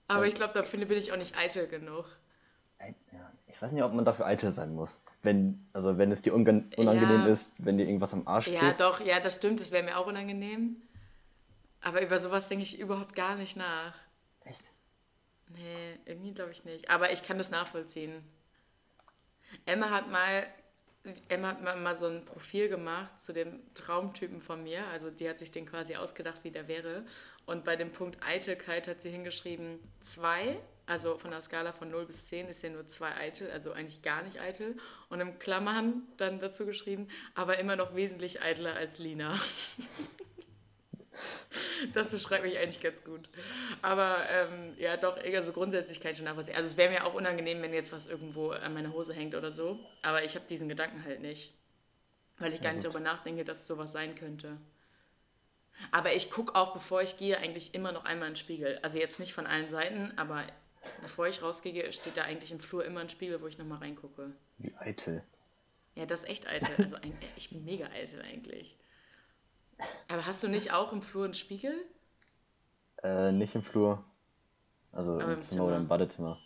[0.07, 2.05] Aber ich glaube, dafür bin ich auch nicht eitel genug.
[3.11, 5.01] Ja, ich weiß nicht, ob man dafür eitel sein muss.
[5.23, 7.27] Wenn, also wenn es dir unangenehm Ja.
[7.33, 8.79] ist, wenn dir irgendwas am Arsch Ja, klebt.
[8.79, 10.77] doch, ja, das stimmt, das wäre mir auch unangenehm.
[11.81, 13.95] Aber über sowas denke ich überhaupt gar nicht nach.
[14.45, 14.71] Echt?
[15.49, 16.89] Nee, irgendwie glaube ich nicht.
[16.89, 18.23] Aber ich kann das nachvollziehen.
[19.65, 20.45] Emma hat mal,
[21.29, 24.85] Emma hat mal, so ein Profil gemacht zu dem Traumtypen von mir.
[24.87, 27.05] Also die hat sich den quasi ausgedacht, wie der wäre.
[27.45, 32.05] Und bei dem Punkt Eitelkeit hat sie hingeschrieben, zwei, also von der Skala von 0
[32.05, 34.77] bis 10 ist ja nur zwei eitel, also eigentlich gar nicht eitel.
[35.09, 39.39] Und im Klammern dann dazu geschrieben, aber immer noch wesentlich eitler als Lina.
[41.93, 43.29] Das beschreibt mich eigentlich ganz gut.
[43.81, 46.55] Aber ähm, ja, doch, also grundsätzlich kann ich schon nachvollziehen.
[46.55, 49.51] Also es wäre mir auch unangenehm, wenn jetzt was irgendwo an meiner Hose hängt oder
[49.51, 49.79] so.
[50.01, 51.53] Aber ich habe diesen Gedanken halt nicht.
[52.39, 54.57] Weil ich gar nicht darüber nachdenke, dass sowas sein könnte.
[55.91, 58.79] Aber ich gucke auch, bevor ich gehe, eigentlich immer noch einmal in den Spiegel.
[58.81, 60.43] Also jetzt nicht von allen Seiten, aber
[61.01, 64.33] bevor ich rausgehe, steht da eigentlich im Flur immer ein Spiegel, wo ich nochmal reingucke.
[64.57, 65.23] Wie eitel.
[65.95, 66.75] Ja, das ist echt eitel.
[66.77, 68.77] Also ein, ich bin mega eitel eigentlich.
[70.07, 71.73] Aber hast du nicht auch im Flur einen Spiegel?
[73.03, 74.03] Äh, nicht im Flur.
[74.91, 75.89] Also im im Zimmer oder im Zimmer.
[75.89, 76.37] Badezimmer.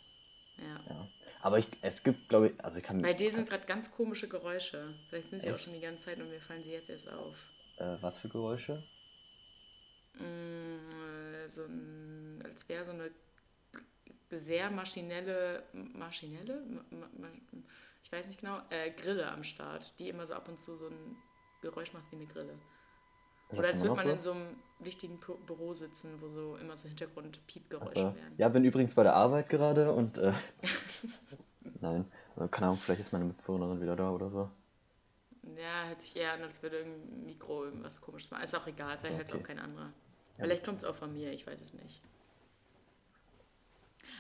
[0.58, 0.94] Ja.
[0.94, 1.08] Ja.
[1.42, 3.02] Aber ich, es gibt, glaube ich, also ich kann.
[3.02, 4.94] Bei dir sind gerade ganz komische Geräusche.
[5.10, 5.64] Vielleicht sind sie auch Echt?
[5.64, 7.36] schon die ganze Zeit und mir fallen sie jetzt erst auf.
[7.78, 8.84] Äh, was für Geräusche?
[10.16, 13.12] Mm, so ein, als wäre so eine
[14.30, 17.62] sehr maschinelle, maschinelle, Ma- ma- ma-
[18.04, 20.88] ich weiß nicht genau, äh, Grille am Start, die immer so ab und zu so
[20.88, 21.16] ein
[21.62, 22.58] Geräusch macht wie eine Grille.
[23.52, 24.10] Ist Oder als würde man so?
[24.10, 28.38] in so einem wichtigen Pu- Büro sitzen, wo so immer so Hintergrund-Piepgeräusche Also, werden.
[28.38, 30.32] ja, bin übrigens bei der Arbeit gerade und äh,
[31.82, 32.06] nein,
[32.38, 34.50] äh, keine Ahnung, vielleicht ist meine Mitbewohnerin wieder da oder so.
[35.56, 38.44] Ja, hört sich eher an, als würde irgendein Mikro irgendwas komisch machen.
[38.44, 39.40] Ist auch egal, vielleicht So, hört es okay.
[39.40, 39.94] auch kein anderer.
[40.38, 42.02] Ja, Vielleicht kommt es auch von mir, ich weiß es nicht.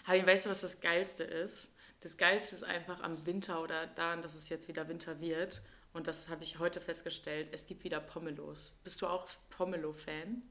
[0.06, 1.72] Habi, weißt du, was das Geilste ist?
[2.02, 5.62] Das Geilste ist einfach am Winter oder daran, dass es jetzt wieder Winter wird.
[5.94, 7.50] Und das habe ich heute festgestellt.
[7.52, 8.76] Es gibt wieder Pomelos.
[8.84, 10.42] Bist du auch Pomelo-Fan?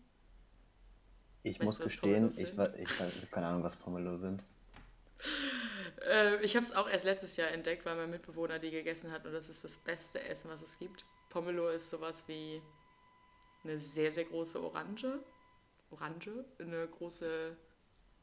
[1.43, 4.43] Ich Weißt muss du, gestehen, ich, weiß- ich, habe keine Ahnung, was Pomelo sind.
[6.09, 9.27] Äh, ich habe es auch erst letztes Jahr entdeckt, weil mein Mitbewohner die gegessen hat.
[9.27, 11.05] Und das ist das beste Essen, was es gibt.
[11.29, 12.63] Pomelo ist sowas wie
[13.65, 15.19] eine sehr, sehr große Orange.
[15.91, 17.57] Orange, eine große,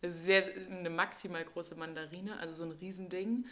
[0.02, 3.46] eine sehr, eine maximal große Mandarine, also so ein Riesending.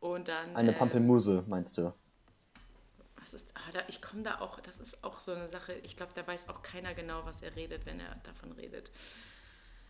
[0.00, 0.56] Und dann.
[0.56, 1.92] Eine ähm, Pampelmuse, meinst du?
[3.26, 5.96] Was ist, ah, da, ich komme da auch, das ist auch so eine Sache, ich
[5.96, 8.92] glaube, da weiß auch keiner genau, was er redet, wenn er davon redet.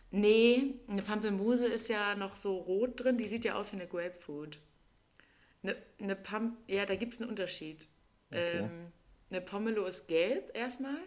[0.09, 3.87] Nee, eine Pampelmuse ist ja noch so rot drin, die sieht ja aus wie eine
[3.87, 4.57] Grapefruit.
[5.61, 7.87] Eine, eine Pam ja, da gibt es einen Unterschied.
[8.31, 8.59] Okay.
[8.59, 8.91] Ähm,
[9.29, 10.97] eine Pomelo ist gelb erstmal,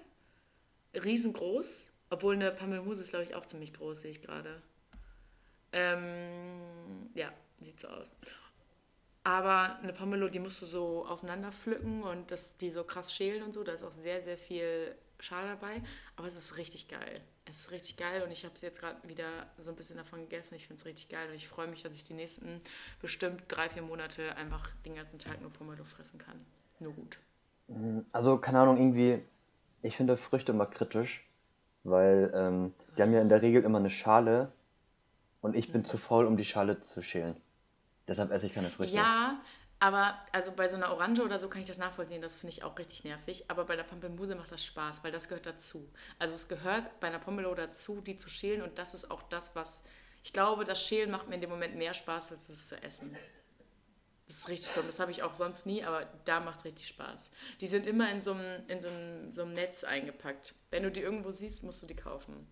[0.94, 4.62] riesengroß, obwohl eine Pampelmuse ist, glaube ich, auch ziemlich groß, sehe ich gerade.
[5.72, 8.16] Ähm, ja, sieht so aus.
[9.22, 13.42] Aber eine Pomelo, die musst du so auseinander pflücken und das, die so krass schälen
[13.42, 13.62] und so.
[13.62, 15.82] Da ist auch sehr, sehr viel Schal dabei.
[16.16, 17.20] Aber es ist richtig geil.
[17.44, 20.20] Es ist richtig geil und ich habe es jetzt gerade wieder so ein bisschen davon
[20.20, 20.54] gegessen.
[20.54, 22.60] Ich finde es richtig geil und ich freue mich, dass ich die nächsten
[23.02, 26.40] bestimmt drei, vier Monate einfach den ganzen Tag nur Pomelo fressen kann.
[26.78, 27.18] Nur gut.
[28.12, 29.22] Also, keine Ahnung, irgendwie,
[29.82, 31.26] ich finde Früchte immer kritisch,
[31.84, 34.52] weil ähm, die haben ja in der Regel immer eine Schale
[35.40, 37.36] und ich bin zu faul, um die Schale zu schälen.
[38.08, 38.96] Deshalb esse ich keine Früchte.
[38.96, 39.40] Ja,
[39.78, 42.20] aber also bei so einer Orange oder so kann ich das nachvollziehen.
[42.20, 43.44] Das finde ich auch richtig nervig.
[43.48, 45.90] Aber bei der Pampelmuse macht das Spaß, weil das gehört dazu.
[46.18, 48.62] Also es gehört bei einer Pomelo dazu, die zu schälen.
[48.62, 49.84] Und das ist auch das, was
[50.22, 53.16] ich glaube, das Schälen macht mir in dem Moment mehr Spaß, als es zu essen.
[54.26, 54.86] Das ist richtig dumm.
[54.86, 57.30] Das habe ich auch sonst nie, aber da macht es richtig Spaß.
[57.60, 60.54] Die sind immer in so einem, in so einem, so einem Netz eingepackt.
[60.70, 62.46] Wenn du die irgendwo siehst, musst du die kaufen.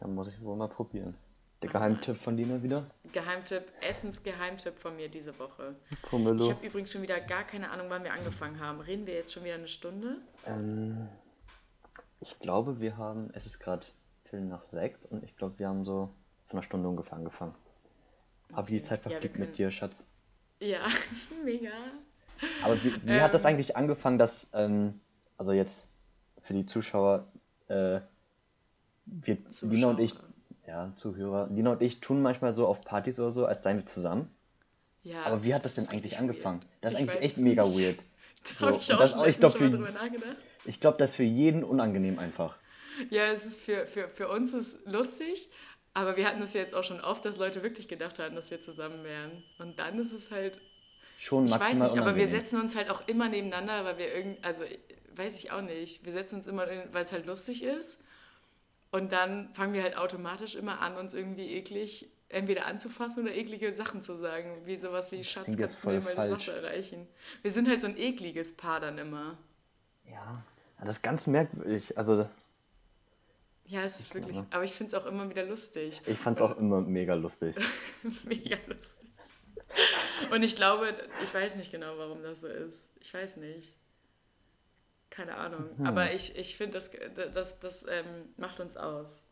[0.00, 1.16] Ja, muss ich wohl mal probieren.
[1.64, 2.84] Der Geheimtipp von Lina wieder?
[3.14, 5.74] Geheimtipp, Essensgeheimtipp von mir diese Woche.
[5.90, 6.50] Ich Pomelo.
[6.50, 8.78] habe übrigens schon wieder gar keine Ahnung, wann wir angefangen haben.
[8.80, 10.18] Reden wir jetzt schon wieder eine Stunde?
[10.46, 11.08] Ähm,
[12.20, 13.86] ich glaube, wir haben, es ist gerade
[14.24, 16.10] Viertel nach sechs und ich glaube, wir haben so
[16.48, 17.54] von einer Stunde ungefähr angefangen.
[18.50, 18.82] Die Okay.
[18.82, 20.06] Zeit Ja, wir verfliegt können- mit dir, Schatz.
[20.60, 20.86] Ja,
[21.46, 21.70] mega.
[22.62, 23.46] Aber wie, wie hat das Ähm.
[23.48, 25.00] eigentlich angefangen, dass, ähm,
[25.38, 25.88] also jetzt
[26.42, 27.26] für die Zuschauer,
[27.68, 28.00] äh,
[29.06, 30.28] wir, Lina und ich, Zuschauer.
[30.66, 33.86] Ja, Zuhörer, Lina und ich tun manchmal so auf Partys oder so, als seien wir
[33.86, 34.30] zusammen.
[35.02, 36.60] Ja, Aber wie hat das denn ist eigentlich angefangen?
[36.60, 36.70] weird.
[36.80, 37.78] Das ist Ich eigentlich echt mega nicht.
[37.78, 37.98] weird.
[38.60, 40.36] Da So, ich auch das- ich glaub, mal für-.
[40.66, 42.58] Ich glaube, das ist für jeden unangenehm einfach.
[43.10, 45.48] Ja, es ist für, für, für uns ist lustig,
[45.94, 48.60] aber wir hatten es jetzt auch schon oft, dass Leute wirklich gedacht hatten, dass wir
[48.60, 49.42] zusammen wären.
[49.58, 50.60] Und dann ist es halt,
[51.18, 54.14] Schon ich weiß maximal nicht, aber wir setzen uns halt auch immer nebeneinander, weil wir
[54.14, 54.62] irgend, also
[55.16, 57.98] weiß ich auch nicht, wir setzen uns immer, weil es halt lustig ist.
[58.94, 63.74] Und dann fangen wir halt automatisch immer an, uns irgendwie eklig entweder anzufassen oder eklige
[63.74, 66.30] Sachen zu sagen, wie sowas wie Schatz, kannst du mir mal das.
[66.30, 67.08] Wasser erreichen.
[67.42, 69.36] Wir sind halt so ein ekliges Paar dann immer.
[70.08, 70.44] Ja,
[70.78, 71.98] das ist ganz merkwürdig.
[71.98, 72.28] Also,
[73.66, 74.46] Ja, es ist wirklich, glaube.
[74.52, 76.00] aber ich finde es auch immer wieder lustig.
[76.06, 77.56] ich fand es auch immer mega lustig.
[78.24, 79.10] Mega lustig.
[80.30, 82.92] Und ich glaube, ich weiß nicht genau, warum das so ist.
[83.00, 83.74] Ich weiß nicht.
[85.14, 85.70] Keine Ahnung.
[85.76, 85.86] Hm.
[85.86, 86.90] Aber ich, ich finde, das,
[87.34, 89.26] das, das ähm, macht uns aus.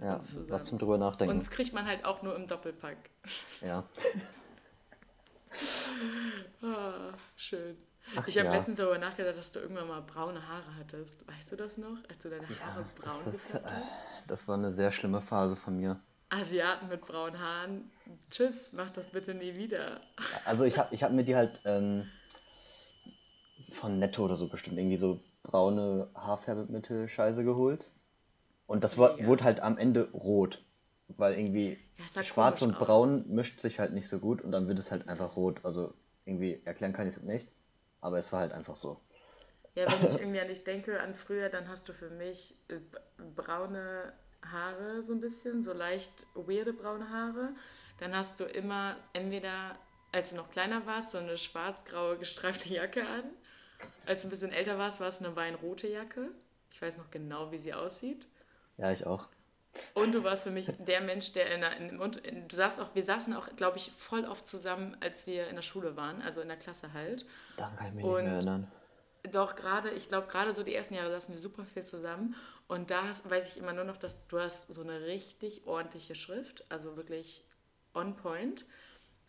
[0.00, 0.50] Ja, Uns zusammen.
[0.50, 1.34] was zum drüber nachdenken.
[1.34, 2.98] Uns kriegt man halt auch nur im Doppelpack.
[3.60, 3.84] Ja.
[6.62, 7.76] Ah, schön.
[8.16, 8.56] Ach ich habe ja.
[8.56, 11.26] letztens darüber nachgedacht, dass du irgendwann mal braune Haare hattest.
[11.26, 11.96] Weißt du das noch?
[12.08, 13.84] Als du deine Haare braun das, ist, gefärbt äh, hast?
[14.28, 16.00] das war eine sehr schlimme Phase von mir.
[16.28, 17.90] Asiaten mit braunen Haaren.
[18.30, 20.00] Tschüss, mach das bitte nie wieder.
[20.44, 22.10] Also ich habe ich hab mir die halt ähm,
[23.74, 27.92] von Netto oder so bestimmt irgendwie so braune Haarfärbemittel-Scheiße geholt.
[28.66, 29.26] Und das war, Mega.
[29.26, 30.64] wurde halt am Ende rot.
[31.08, 32.78] Weil irgendwie Ja, schwarz und aus.
[32.78, 35.60] braun mischt sich halt nicht so gut und dann wird es halt einfach rot.
[35.64, 35.94] Also
[36.26, 37.48] irgendwie erklären kann ich es nicht.
[38.00, 39.00] Aber es war halt einfach so.
[39.74, 42.78] Ja, wenn ich irgendwie an dich denke, an früher, dann hast du für mich äh,
[43.34, 44.12] braune
[44.44, 47.50] Haare so ein bisschen, so leicht weirde braune Haare.
[47.98, 49.76] Dann hast du immer entweder,
[50.12, 53.24] als du noch kleiner warst, so eine schwarz-graue gestreifte Jacke an.
[54.06, 56.30] Als du ein bisschen älter warst, war es eine weinrote Jacke.
[56.70, 58.26] Ich weiß noch genau, wie sie aussieht.
[58.76, 59.28] Ja, ich auch.
[59.94, 62.94] Und du warst für mich der Mensch, der in der, in, in, du saßt auch,
[62.94, 66.40] wir saßen auch, glaube ich, voll oft zusammen, als wir in der Schule waren, also
[66.40, 67.26] in der Klasse halt.
[67.56, 68.70] Daran kann ich mich Und- nicht mehr erinnern.
[69.32, 72.36] Doch, gerade, ich glaube, gerade so die ersten Jahre saßen wir super viel zusammen.
[72.68, 76.14] Und da hast, weiß ich immer nur noch, dass du hast so eine richtig ordentliche
[76.14, 77.42] Schrift, also wirklich
[77.94, 78.66] on point.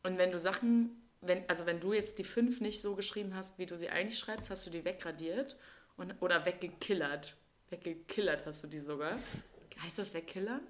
[0.03, 3.57] Und wenn du Sachen, wenn, also wenn du jetzt die fünf nicht so geschrieben hast,
[3.57, 5.57] wie du sie eigentlich schreibst, hast du die wegradiert
[5.97, 7.35] und, oder weggekillert.
[7.69, 9.17] Weggekillert hast du die sogar.
[9.81, 10.61] Heißt das wegkillern?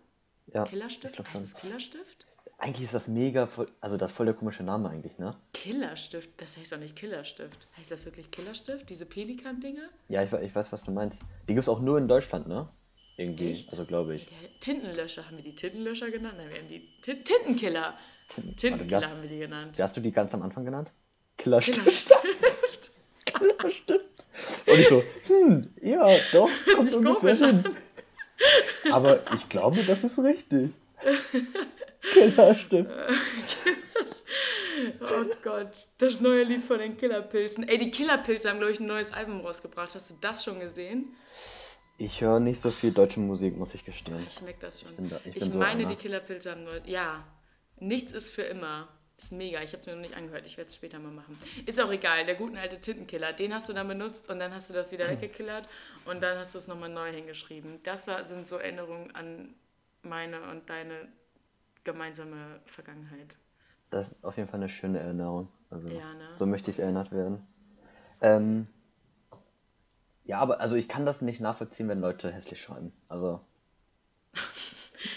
[0.47, 1.19] Ja, Killerstift?
[1.19, 2.25] heißt es Killerstift?
[2.57, 5.35] Eigentlich ist das mega, voll, also das ist voll der komische Name eigentlich, ne?
[5.53, 6.29] Killerstift?
[6.37, 7.67] Das heißt doch nicht Killerstift.
[7.77, 8.89] Heißt das wirklich Killerstift?
[8.89, 9.87] Diese Pelikan-Dinger?
[10.07, 11.21] Ja, ich, ich weiß, was du meinst.
[11.49, 12.69] Die gibt es auch nur in Deutschland, ne?
[13.17, 13.71] Irgendwie, Echt?
[13.71, 14.25] also glaube ich.
[14.25, 16.35] Der Tintenlöscher, haben wir die Tintenlöscher genannt?
[16.37, 17.97] Nein, wir haben die Tin Tintenkiller.
[18.29, 19.77] Tin- Tintenkiller haben wir die genannt.
[19.79, 20.89] Hast du die ganz am Anfang genannt?
[21.37, 21.79] Killerstift.
[21.85, 22.91] Killerstift.
[23.25, 24.05] Killerstift.
[24.67, 27.63] Und ich so, hm, ja, doch, kommt ungefähr hin.
[28.91, 30.71] Aber ich glaube, das ist richtig.
[32.13, 32.89] Killerstift.
[34.99, 35.69] Oh Gott,
[35.99, 37.67] das neue Lied von den Killerpilzen.
[37.67, 39.95] Ey, die Killerpilze haben, glaube ich, ein neues Album rausgebracht.
[39.95, 41.15] Hast du das schon gesehen?
[41.97, 44.25] Ich höre nicht so viel deutsche Musik, muss ich gestehen.
[44.29, 44.93] Ich merke das schon.
[44.97, 45.89] bin da- ich ich bin so meine, einer.
[45.89, 46.81] die Killerpilze haben neu.
[46.85, 47.23] Ja,
[47.79, 48.87] nichts ist für immer.
[49.17, 49.61] Ist mega.
[49.61, 50.45] Ich habe es mir noch nicht angehört.
[50.45, 51.39] Ich werde es später mal machen.
[51.65, 52.25] Ist auch egal.
[52.25, 55.07] Der guten alte Tintenkiller, den hast du dann benutzt und dann hast du das wieder
[55.09, 55.69] weggekillert
[56.03, 57.79] und dann hast du es nochmal neu hingeschrieben.
[57.83, 59.55] Das war, sind so Erinnerungen an
[60.01, 61.07] meine und deine
[61.85, 63.37] gemeinsame Vergangenheit.
[63.89, 65.47] Das ist auf jeden Fall eine schöne Erinnerung.
[65.69, 66.29] Also, Ja, ne?
[66.33, 67.47] so möchte ich erinnert werden.
[68.21, 68.67] Ähm,
[70.25, 72.91] ja, aber also ich kann das nicht nachvollziehen, wenn Leute hässlich schreiben.
[73.07, 73.39] Also,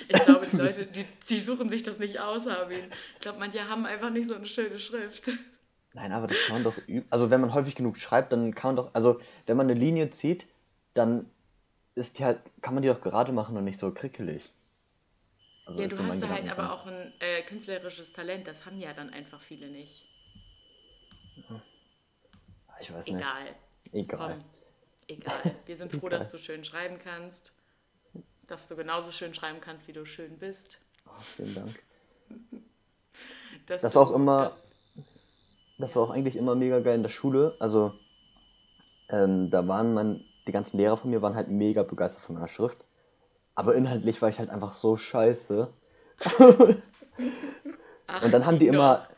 [0.09, 2.78] Ich glaube, die Leute, die, die suchen sich das nicht aus, Habin.
[3.12, 5.28] Ich glaube, manche haben einfach nicht so eine schöne Schrift.
[5.95, 7.07] nein, aber das kann man doch üben.
[7.11, 10.11] Also, wenn man häufig genug schreibt, dann kann man doch, also, wenn man eine Linie
[10.11, 10.47] zieht,
[10.95, 11.30] dann
[11.95, 14.51] ist die halt, kann man die doch gerade machen und nicht so krickelig.
[15.66, 18.47] Also, Ja, du so hast da halt aber auch ein äh, künstlerisches Talent.
[18.47, 20.07] Das haben ja dann einfach viele nicht.
[22.80, 23.16] Ich weiß nicht.
[23.16, 23.55] Egal.
[23.93, 24.34] Egal.
[24.34, 24.45] Komm,
[25.09, 25.57] egal.
[25.66, 27.53] Wir sind froh, dass du schön schreiben kannst.
[28.49, 30.78] Dass du genauso schön schreiben kannst, wie du schön bist.
[31.07, 31.82] Oh, vielen Dank.
[33.66, 34.59] Das du, war auch immer- dass-
[35.78, 37.55] Das war auch eigentlich immer mega geil in der Schule.
[37.61, 37.92] Also,
[39.11, 42.49] ähm, da waren mein, die ganzen Lehrer von mir waren halt mega begeistert von meiner
[42.49, 42.78] Schrift.
[43.55, 45.68] Aber inhaltlich war ich halt einfach so scheiße.
[48.07, 48.74] Ach, Und dann haben die doch.
[48.74, 49.09] immer,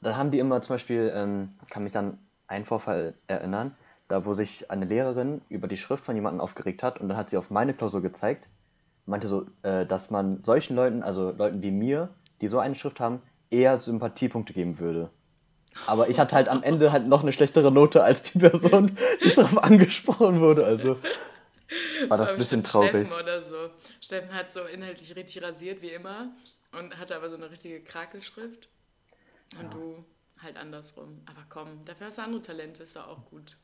[0.00, 3.76] dann haben die immer zum Beispiel, ähm, kann mich dann einen Vorfall erinnern,
[4.10, 7.30] da wo sich eine Lehrerin über die Schrift von jemandem aufgeregt hat und dann hat
[7.30, 8.48] sie auf meine Klausur gezeigt,
[9.06, 12.08] meinte so, äh, dass man solchen Leuten, also Leuten wie mir,
[12.40, 15.10] die so eine Schrift haben, eher Sympathiepunkte geben würde.
[15.86, 19.28] Aber ich hatte halt am Ende halt noch eine schlechtere Note als die Person, die
[19.28, 20.64] darauf angesprochen wurde.
[20.64, 20.96] Also
[22.08, 22.90] war das war ein bisschen traurig.
[22.90, 23.70] Steffen oder so.
[24.00, 26.32] Steffen hat so inhaltlich richtig rasiert, wie immer.
[26.72, 28.68] Und hatte aber so eine richtige Krakelschrift.
[29.60, 30.04] Und du
[30.42, 31.22] halt andersrum.
[31.26, 33.56] Aber komm, dafür hast du andere Talente, ist doch auch gut.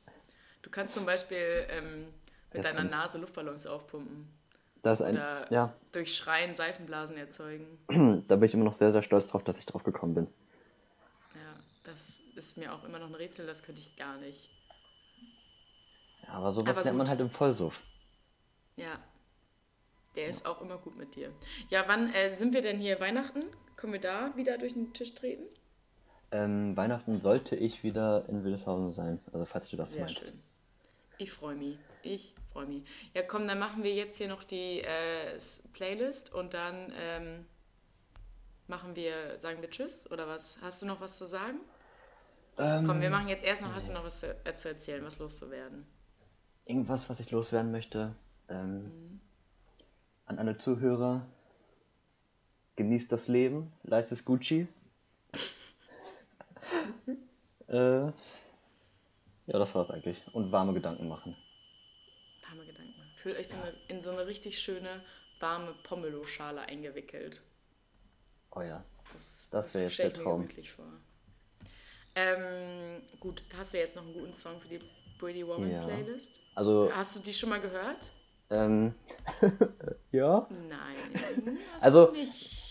[0.67, 2.09] Du kannst zum Beispiel ähm,
[2.53, 4.29] mit Das deiner Nase Luftballons aufpumpen.
[4.83, 7.79] Das ein, Oder ja, durch Schreien Seifenblasen erzeugen.
[8.27, 10.27] da bin ich immer noch sehr, sehr stolz drauf, dass ich drauf gekommen bin.
[11.35, 14.51] Ja, das ist mir auch immer noch ein Rätsel, das könnte ich gar nicht.
[16.27, 17.85] Ja, aber sowas Aber lernt man halt im Vollsuff.
[18.75, 18.99] Ja,
[20.17, 21.31] der ist auch immer gut mit dir.
[21.69, 22.99] Ja, wann äh, sind wir denn hier?
[22.99, 23.45] Weihnachten?
[23.77, 25.45] Können wir da wieder durch den Tisch treten?
[26.33, 30.23] Ähm, Weihnachten sollte ich wieder in Wildeshausen sein, also falls du das Sehr meinst.
[30.23, 30.43] schön.
[31.19, 31.79] Ich freue mich.
[32.03, 32.85] Ich freue mich.
[33.15, 35.39] Ja, komm, dann machen wir jetzt hier noch die äh,
[35.73, 37.47] Playlist und dann ähm,
[38.67, 40.59] machen wir, sagen wir Tschüss oder was?
[40.61, 41.59] Hast du noch was zu sagen?
[42.59, 45.05] Ähm, Komm, wir machen jetzt erst noch, hast du noch was zu, äh, zu erzählen,
[45.05, 45.87] was loszuwerden?
[46.65, 48.15] Irgendwas, was ich loswerden möchte.
[48.49, 49.21] Ähm, Mhm.
[50.27, 51.25] An alle Zuhörer.
[52.75, 53.73] Genießt das Leben.
[53.85, 54.67] Life is Gucci.
[57.69, 58.11] äh,
[59.47, 60.23] ja, das war's eigentlich.
[60.33, 61.37] Und warme Gedanken machen.
[62.49, 62.95] Warme Gedanken.
[63.17, 65.03] Fühlt euch so eine, in so eine richtig schöne,
[65.41, 67.43] warme Pomelo-Schale eingewickelt.
[68.55, 68.85] Oh ja.
[69.13, 70.43] Das, Das wär jetzt der Traum.
[70.43, 70.87] gemütlich vor.
[72.15, 74.81] Ähm, gut, hast du jetzt noch einen guten Song für die
[75.19, 75.85] Pretty Woman Ja.
[75.85, 76.41] Playlist?
[76.55, 78.11] Also, Hast du die schon mal gehört?
[78.49, 78.95] Ähm,
[80.13, 80.47] ja.
[80.51, 80.97] Nein.
[81.75, 82.13] hast Also.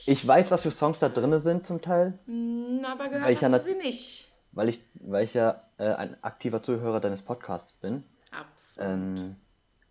[0.08, 3.52] Ich weiß, was für Songs da drin sind zum Teil, Hm, aber gehört ich ja
[3.52, 4.28] hast du sie nicht.
[4.56, 8.04] Weil ich, weil ich ja äh, ein aktiver Zuhörer deines Podcasts bin.
[8.32, 8.90] Absolut.
[8.90, 9.36] Ähm,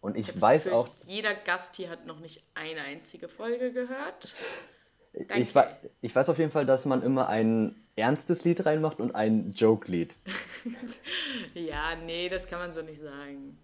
[0.01, 3.73] und ich das weiß Gefühl, auch, Jeder Gast hier hat noch nicht eine einzige Folge
[3.73, 4.35] gehört.
[5.12, 5.55] ich, Danke.
[5.55, 9.53] wei- ich weiß auf jeden Fall, dass man immer ein ernstes Lied reinmacht und ein
[9.55, 10.17] Joke-Lied.
[11.55, 13.59] Ja, nee, das kann man so nicht sagen.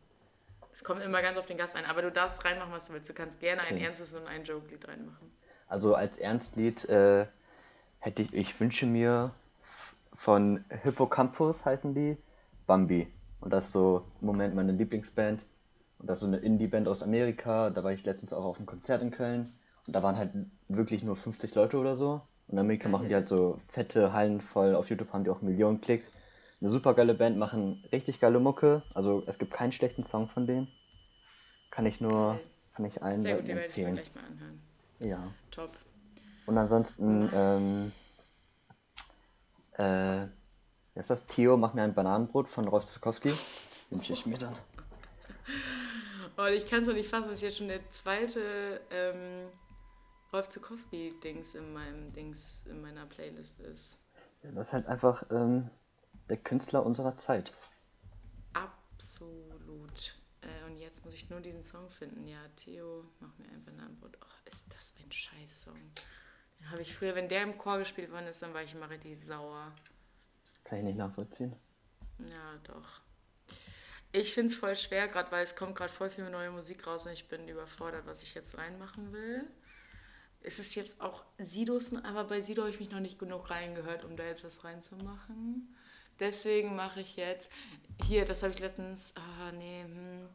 [0.73, 3.09] Es kommt immer ganz auf den Gast ein, aber du darfst reinmachen, was du willst.
[3.09, 3.85] Du kannst gerne ein Okay.
[3.85, 5.31] ernstes und ein Joke-Lied reinmachen.
[5.67, 7.27] Also als Ernstlied äh,
[7.99, 9.33] hätte ich, ich wünsche mir
[10.21, 12.19] von Hippocampus heißen die,
[12.67, 13.11] Bambi.
[13.41, 15.47] Und das ist so im Moment meine Lieblingsband.
[15.99, 17.71] Und das ist so eine Indie-Band aus Amerika.
[17.71, 19.55] Da war ich letztens auch auf einem Konzert in Köln.
[19.87, 20.33] Und da waren halt
[20.69, 22.21] wirklich nur 50 Leute oder so.
[22.49, 24.75] Und in Amerika machen die halt so fette Hallen voll.
[24.75, 26.13] Auf YouTube haben die auch Millionen Klicks.
[26.61, 28.83] Eine super geile Band, machen richtig geile Mucke.
[28.93, 30.69] Also es gibt keinen schlechten Song von denen.
[31.71, 32.39] Kann ich nur,
[32.75, 34.61] kann ich allen Sehr Leuten gut, die werde ich mir gleich mal anhören.
[34.99, 35.33] Ja.
[35.51, 35.71] Top.
[36.45, 37.93] Und ansonsten, ähm,
[39.81, 40.29] äh,
[40.95, 41.27] ist das?
[41.27, 43.33] Theo, mach mir ein Bananenbrot von Rolf Zukowski.
[43.91, 44.55] Wünsche ich mir dann.
[46.37, 49.49] Und ich kann es noch nicht fassen, dass jetzt schon der zweite ähm,
[50.33, 53.99] Rolf Zukowski-Dings in meinem Dings, in meiner Playlist ist.
[54.43, 55.71] Ja, das ist halt einfach ähm,
[56.29, 57.53] der Künstler unserer Zeit.
[58.53, 60.15] Absolut.
[60.41, 62.27] Äh, und jetzt muss ich nur diesen Song finden.
[62.27, 64.17] Ja, Theo, mach mir ein Bananenbrot.
[64.21, 65.75] Ach, ist das ein Scheiß-Song.
[66.69, 69.25] Habe ich früher, wenn der im Chor gespielt worden ist, dann war ich immer richtig
[69.25, 69.73] sauer.
[70.65, 71.55] Kann ich nicht nachvollziehen.
[72.19, 73.01] Ja, doch.
[74.13, 77.07] Ich finde es voll schwer, gerade weil es kommt gerade voll viel neue Musik raus
[77.07, 79.47] und ich bin überfordert, was ich jetzt reinmachen will.
[80.43, 84.05] Es ist jetzt auch Sidos, aber bei Sido habe ich mich noch nicht genug reingehört,
[84.05, 85.75] um da jetzt was reinzumachen.
[86.19, 87.51] Deswegen mache ich jetzt,
[88.05, 90.29] hier, das habe ich letztens, ah nee, hm,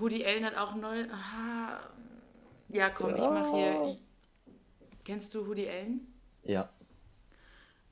[0.00, 1.80] Hoodie Allen hat auch neu, aha,
[2.68, 3.98] ja komm, ich mache hier,
[5.08, 6.00] kennst du Hoodie Allen?
[6.44, 6.68] Ja.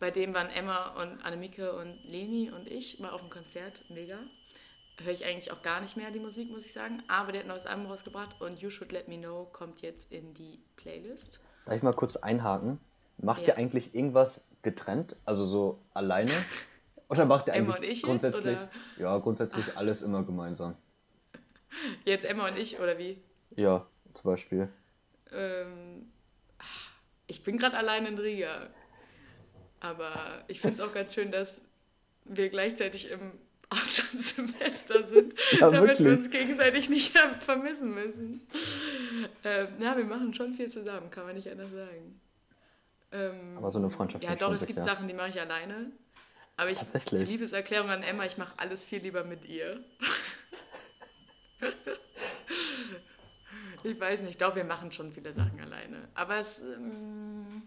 [0.00, 3.82] Bei dem waren Emma und Annemieke und Leni und ich mal auf dem Konzert.
[3.88, 4.18] Mega.
[5.02, 7.02] Höre ich eigentlich auch gar nicht mehr die Musik, muss ich sagen.
[7.08, 10.12] Aber der hat ein neues Album rausgebracht und You Should Let Me Know kommt jetzt
[10.12, 11.40] in die Playlist.
[11.64, 12.78] Darf ich mal kurz einhaken?
[13.16, 13.48] Macht Ja.
[13.48, 15.16] ihr eigentlich irgendwas getrennt?
[15.24, 16.30] Also so alleine?
[17.08, 18.58] Oder macht ihr Emma eigentlich und ich jetzt, grundsätzlich?
[18.58, 18.70] oder?
[18.98, 20.76] Ja, grundsätzlich alles immer gemeinsam.
[22.04, 23.22] Jetzt Emma und ich, oder wie?
[23.54, 24.68] Ja, zum Beispiel.
[25.32, 26.10] Ähm,
[27.26, 28.68] ich bin gerade allein in Riga.
[29.80, 31.60] Aber ich finde es auch ganz schön, dass
[32.24, 33.32] wir gleichzeitig im
[33.68, 36.08] Auslandssemester sind, Ja, damit wir wirklich.
[36.18, 38.46] uns gegenseitig nicht vermissen müssen.
[39.44, 42.20] Ähm, ja, wir machen schon viel zusammen, kann man nicht anders sagen.
[43.12, 44.84] Ähm, Aber so eine Freundschaft ja, doch, es gibt bisher.
[44.94, 45.90] Sachen, die mache ich alleine.
[46.56, 46.80] Aber ich.
[47.10, 49.84] Liebeserklärung an Emma, ich mache alles viel lieber mit ihr.
[53.84, 56.08] ich weiß nicht, doch, wir machen schon viele Sachen alleine.
[56.14, 57.62] Aber es, ähm,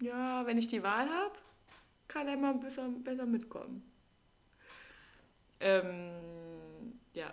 [0.00, 1.34] ja, wenn ich die Wahl habe,
[2.08, 3.82] kann Emma besser, besser mitkommen.
[5.60, 7.32] Ähm, ja,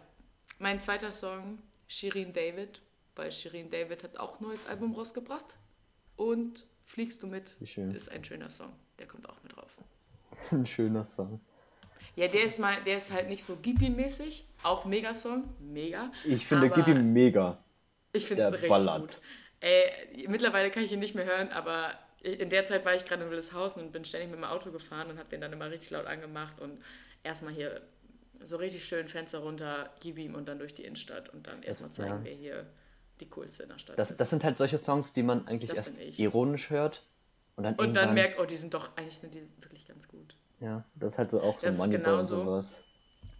[0.60, 2.82] mein zweiter Song, Shirin David,
[3.16, 5.58] weil Shirin David hat auch ein neues Album rausgebracht.
[6.16, 8.74] Und Fliegst du mit ist ein schöner Song.
[9.00, 9.78] Der kommt auch mit drauf.
[10.52, 11.40] Ein schöner Song.
[12.18, 16.12] Ja, der ist mal, der ist halt nicht so Ghibli-mäßig, auch Mega-Song, mega.
[16.26, 17.58] Ich finde Gibi mega.
[18.14, 19.02] Ich finde es richtig ballert.
[19.02, 19.18] gut.
[19.62, 23.24] Ey, mittlerweile kann ich ihn nicht mehr hören, aber in der Zeit war ich gerade
[23.24, 25.90] in Wildeshausen und bin ständig mit dem Auto gefahren und habe den dann immer richtig
[25.92, 26.82] laut angemacht und
[27.24, 27.82] erstmal hier
[28.42, 31.92] so richtig schön Fenster runter, gib ihm und dann durch die Innenstadt und dann erstmal
[31.92, 32.20] zeigen, ja.
[32.24, 32.66] wer hier
[33.20, 34.20] die coolste in der Stadt Das, ist.
[34.20, 37.04] das sind halt solche Songs, die man eigentlich Das erst ironisch hört.
[37.56, 40.36] Und dann, und dann merkt, oh, die sind doch, eigentlich sind die wirklich ganz gut.
[40.60, 42.44] Ja, das ist halt so auch so Das ist Moneyball und genauso.
[42.44, 42.84] sowas.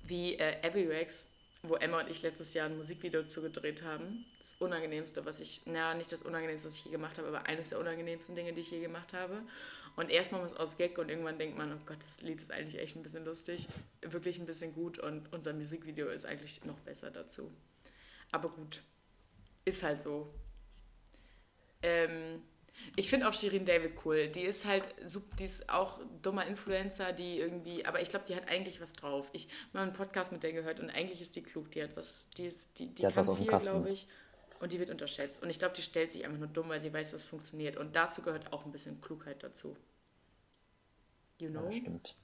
[0.04, 1.32] wie äh, Avirex,
[1.64, 4.26] wo Emma und ich letztes Jahr ein Musikvideo zugedreht haben.
[4.40, 7.70] Das Unangenehmste, was ich, na, nicht das Unangenehmste, was ich je gemacht habe, aber eines
[7.70, 9.42] der unangenehmsten Dinge, die ich je gemacht habe.
[9.96, 12.82] Und erstmal was aus Gag und irgendwann denkt man, oh Gott, das Lied ist eigentlich
[12.82, 13.68] echt ein bisschen lustig,
[14.02, 17.52] wirklich ein bisschen gut und unser Musikvideo ist eigentlich noch besser dazu.
[18.32, 18.82] Aber gut,
[19.66, 20.34] ist halt so.
[21.84, 22.42] Ähm,
[22.96, 24.28] ich finde auch Shirin David cool.
[24.28, 24.94] Die ist halt,
[25.40, 29.30] die ist auch dummer Influencer, die irgendwie, aber ich glaube, die hat eigentlich was drauf.
[29.34, 31.72] Ich habe mal einen Podcast mit der gehört und eigentlich ist die klug.
[31.72, 34.08] Die hat was, die ist, die, die, Die hat kann viel, glaube ich.
[34.60, 35.42] Und die wird unterschätzt.
[35.42, 37.78] Und ich glaube, die stellt sich einfach nur dumm, weil sie weiß, dass es funktioniert.
[37.78, 39.76] Und dazu gehört auch ein bisschen Klugheit dazu.
[41.40, 41.68] You know?
[41.70, 42.16] Ja, stimmt.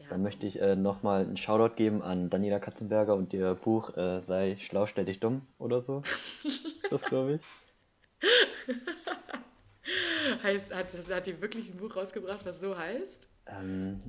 [0.00, 0.08] Ja.
[0.08, 4.20] Dann möchte ich äh, nochmal einen Shoutout geben an Daniela Katzenberger und ihr Buch äh,
[4.22, 6.02] Sei schlau, stell dich dumm oder so.
[6.90, 8.28] Das glaube ich.
[10.42, 13.26] heißt, hat, hat die wirklich ein Buch rausgebracht, was so heißt?
[13.46, 14.00] Ähm,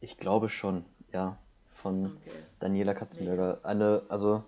[0.00, 1.38] ich glaube schon, ja.
[1.74, 2.32] Von Okay.
[2.58, 3.60] Daniela Katzenberger.
[3.62, 4.44] Eine, also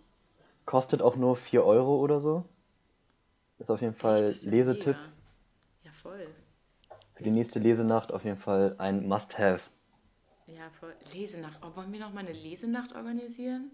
[0.70, 2.44] Kostet auch nur 4 Euro oder so.
[3.58, 4.96] Ist auf jeden Fall Echt, Lesetipp.
[5.82, 6.28] Ja, voll.
[7.14, 9.68] Für die nächste Lesenacht auf jeden Fall ein Must-Have.
[10.46, 10.94] Ja, voll.
[11.12, 11.58] Lesenacht.
[11.62, 13.72] Oh, wollen wir noch mal eine Lesenacht organisieren?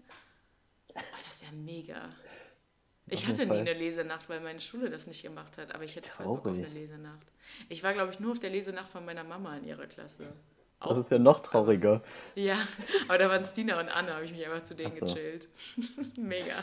[0.95, 2.09] Oh, das wäre mega.
[3.09, 3.59] Ich hatte nie Fall.
[3.59, 6.45] eine Lesenacht, weil meine Schule das nicht gemacht hat, aber ich hätte voll Bock auf
[6.47, 6.73] eine Traurig.
[6.73, 7.27] Lesenacht.
[7.69, 10.25] Ich war, glaube ich, nur auf der Lesenacht von meiner Mama in ihrer Klasse.
[10.79, 12.03] Das Auch ist ja noch trauriger.
[12.35, 12.57] Ja,
[13.07, 15.05] aber da waren Stina und Anna, habe ich mich einfach zu denen so.
[15.05, 15.47] gechillt.
[16.17, 16.55] Mega.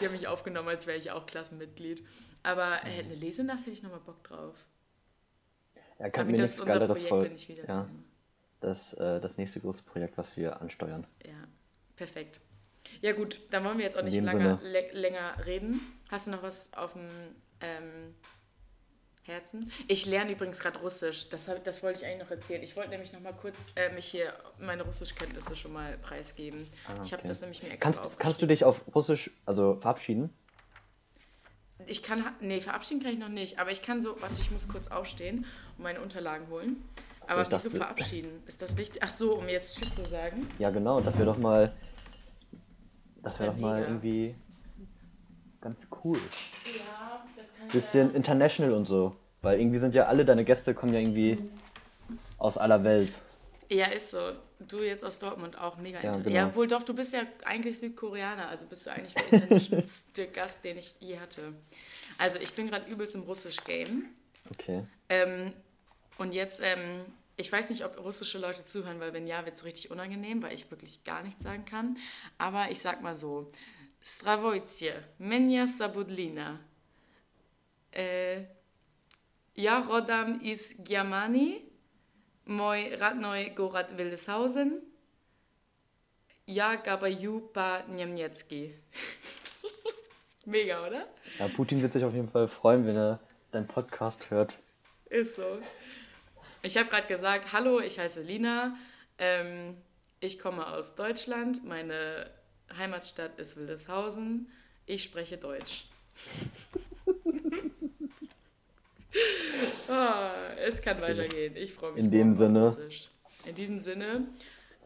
[0.00, 2.04] Die haben mich aufgenommen, als wäre ich auch Klassenmitglied.
[2.42, 4.54] Aber äh, eine Lesenacht hätte ich nochmal Bock drauf.
[5.98, 7.88] Ja, kann mir das wenn ich wieder Ja,
[8.60, 11.06] das, äh, das nächste große Projekt, was wir ansteuern.
[11.24, 11.48] Ja,
[11.96, 12.40] perfekt.
[13.02, 14.58] Ja gut, dann wollen wir jetzt auch nicht lange,
[14.92, 15.80] länger reden.
[16.10, 17.08] Hast du noch was auf dem
[17.60, 18.14] ähm,
[19.24, 19.70] Herzen?
[19.88, 21.28] Ich lerne übrigens gerade Russisch.
[21.28, 22.62] Das, hab, das wollte ich eigentlich noch erzählen.
[22.62, 26.66] Ich wollte nämlich noch mal kurz äh, mich hier meine Russischkenntnisse schon mal preisgeben.
[26.86, 27.28] Ah, Ich habe okay.
[27.28, 28.22] das nämlich mir extra Kannst, aufgeschrieben.
[28.22, 30.30] kannst du dich auf Russisch also verabschieden?
[31.86, 34.66] Ich kann, nee, verabschieden kann ich noch nicht, aber ich kann so, warte, ich muss
[34.66, 35.44] kurz aufstehen
[35.76, 36.82] und meine Unterlagen holen.
[37.28, 38.42] Aber wieso verabschieden?
[38.46, 39.02] Ist das wichtig?
[39.04, 40.48] Ach so, um jetzt Tschüss zu sagen.
[40.58, 41.74] Ja, genau, das wäre doch mal.
[43.26, 43.88] Das wäre wär doch mal mega.
[43.88, 44.34] irgendwie
[45.60, 46.16] ganz cool.
[46.64, 49.16] Ja, das kann Bisschen international und so.
[49.42, 51.38] Weil irgendwie sind ja alle deine Gäste kommen ja irgendwie
[52.38, 53.20] aus aller Welt.
[53.68, 54.32] Ja, ist so.
[54.60, 56.30] Du jetzt aus Dortmund auch mega Ja, genau.
[56.30, 60.62] ja, wohl doch, du bist ja eigentlich Südkoreaner, also bist du eigentlich der intensischste Gast,
[60.62, 61.52] den ich je hatte.
[62.18, 64.04] Also ich bin gerade übelst im Russisch-Game.
[64.52, 64.84] Okay.
[65.08, 65.52] Ähm,
[66.16, 67.06] und jetzt, ähm,
[67.36, 70.54] ich weiß nicht, ob russische Leute zuhören, weil wenn ja, wird es richtig unangenehm, weil
[70.54, 71.98] ich wirklich gar nichts sagen kann.
[72.38, 73.52] Aber ich sag mal so:
[74.02, 76.60] Stravojtje, Menja Sabudlina.
[77.92, 78.44] Äh,
[79.54, 81.62] ja, rodam is Giamani,
[82.44, 84.82] moj radnoj gorad Wildeshausen.
[86.46, 88.74] Ja, gabaju pa Niemniecki.
[90.44, 91.08] Mega, oder?
[91.38, 93.18] Ja, Putin wird sich auf jeden Fall freuen, wenn er
[93.50, 94.58] deinen Podcast hört.
[95.10, 95.58] Ist so.
[96.66, 98.76] Ich habe gerade gesagt, hallo, ich heiße Lina.
[99.18, 99.76] Ähm,
[100.18, 101.64] ich komme aus Deutschland.
[101.64, 102.28] Meine
[102.76, 104.50] Heimatstadt ist Wildeshausen.
[104.84, 105.86] Ich spreche Deutsch.
[109.88, 111.54] ah, es kann weitergehen.
[111.54, 112.02] Ich freue mich.
[112.02, 112.64] In dem Sinne.
[112.64, 113.10] Russisch.
[113.44, 114.26] In diesem Sinne.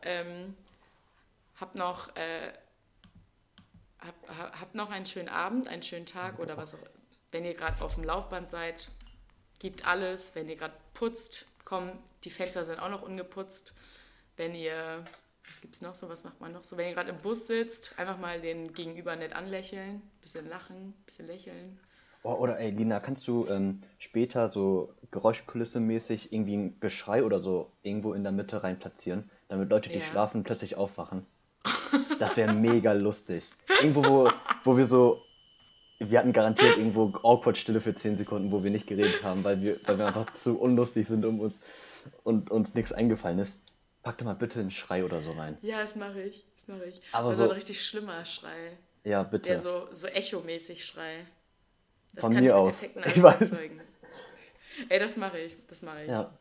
[0.03, 0.55] Ähm,
[1.59, 2.53] hab noch, äh,
[4.01, 6.79] hab, hab, hab noch einen schönen Abend, einen schönen Tag oder was auch.
[7.33, 8.91] Wenn ihr gerade auf dem Laufband seid,
[9.61, 10.35] gibt alles.
[10.35, 11.93] Wenn ihr gerade putzt, kommen,
[12.25, 13.73] die Fenster sind auch noch ungeputzt.
[14.37, 15.05] Wenn ihr,
[15.47, 16.77] was gibt's noch so, was macht man noch so?
[16.77, 21.27] Wenn ihr gerade im Bus sitzt, einfach mal den Gegenüber nett anlächeln, bisschen lachen, bisschen
[21.27, 21.79] lächeln.
[22.23, 27.71] Oh, oder ey, Lina, kannst du ähm, später so Geräuschkulisse-mäßig irgendwie ein Geschrei oder so
[27.83, 30.05] irgendwo in der Mitte rein platzieren, damit Leute, die Ja.
[30.05, 31.27] schlafen, plötzlich aufwachen?
[32.19, 33.45] Das wäre mega lustig.
[33.81, 34.31] Irgendwo, wo,
[34.65, 35.23] wo wir so.
[36.03, 39.61] Wir hatten garantiert irgendwo awkward Stille für 10 Sekunden, wo wir nicht geredet haben, weil
[39.61, 41.61] wir, weil wir einfach zu unlustig sind um uns
[42.25, 43.63] und uns nichts eingefallen ist.
[44.03, 45.59] Pack doch mal bitte einen Schrei oder so rein.
[45.61, 46.47] Ja, das mache ich.
[46.57, 47.03] Das mache ich.
[47.13, 48.79] Aber Aber so ein richtig schlimmer Schrei.
[49.05, 49.51] Ja, bitte.
[49.51, 51.27] Der so, so echomäßig Schrei.
[52.15, 52.75] Das Von kann mir aus.
[52.83, 53.41] Effekten Ich weiß.
[53.43, 53.81] erzeugen.
[54.89, 55.57] Ey, das mache ich.
[55.69, 56.09] Das mache ich.
[56.09, 56.33] ja.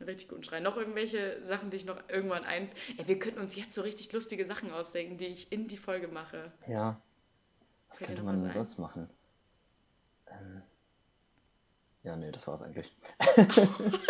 [0.00, 0.60] Einen richtig guten Schrei.
[0.60, 2.68] Noch irgendwelche Sachen, die ich noch irgendwann ein.
[2.96, 6.08] Ey, wir könnten uns jetzt so richtig lustige Sachen ausdenken, die ich in die Folge
[6.08, 6.50] mache.
[6.66, 7.00] Ja.
[8.00, 9.08] Was könnte man denn sonst machen?
[10.26, 10.62] Ähm,
[12.02, 12.90] ja, nee, das war's eigentlich.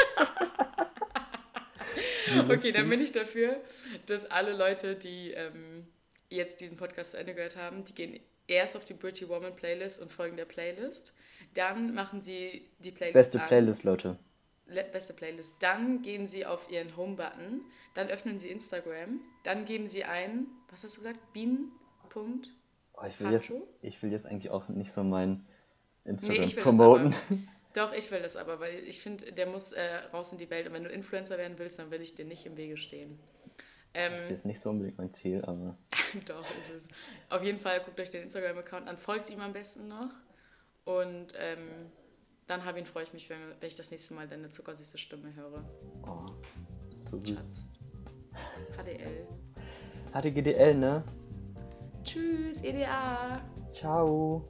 [2.49, 3.61] Okay, dann bin ich dafür,
[4.07, 5.87] dass alle Leute, die ähm,
[6.30, 10.00] jetzt diesen Podcast zu Ende gehört haben, die gehen erst auf die Pretty Woman Playlist
[10.00, 11.14] und folgen der Playlist.
[11.54, 13.46] Dann machen sie die Playlist Beste an.
[13.49, 14.18] Playlist, Leute.
[14.67, 15.54] Le- beste Playlist.
[15.61, 17.61] Dann gehen Sie auf Ihren Home-Button,
[17.92, 21.33] dann öffnen Sie Instagram, dann geben Sie ein, was hast du gesagt?
[21.34, 21.71] Bienen.
[22.09, 22.50] Punkt.
[22.96, 23.53] Oh, ich, will jetzt,
[23.83, 25.45] ich will jetzt eigentlich auch nicht so mein
[26.04, 27.14] Nee, Instagram will promoten.
[27.75, 30.66] Doch, ich will das aber, weil ich finde, der muss äh, raus in die Welt.
[30.66, 33.18] Und wenn du Influencer werden willst, dann will ich dir nicht im Wege stehen.
[33.95, 35.76] Ähm, Das ist jetzt nicht so unbedingt mein Ziel, aber
[36.26, 36.88] Doch, ist es.
[37.30, 40.11] Auf jeden Fall guckt euch den Instagram-Account an, folgt ihm am besten noch.
[40.84, 41.91] Und ähm,
[42.46, 45.64] dann, Habin, freue ich mich, wenn, wenn ich das nächste Mal deine zuckersüße Stimme höre.
[46.07, 46.26] oh,
[47.00, 47.34] so süß.
[47.34, 47.64] Schatz.
[48.84, 49.26] HDL.
[50.12, 51.04] HTGDL, ne?
[52.05, 53.41] Tschüss, EDA.
[53.72, 54.45] Ciao.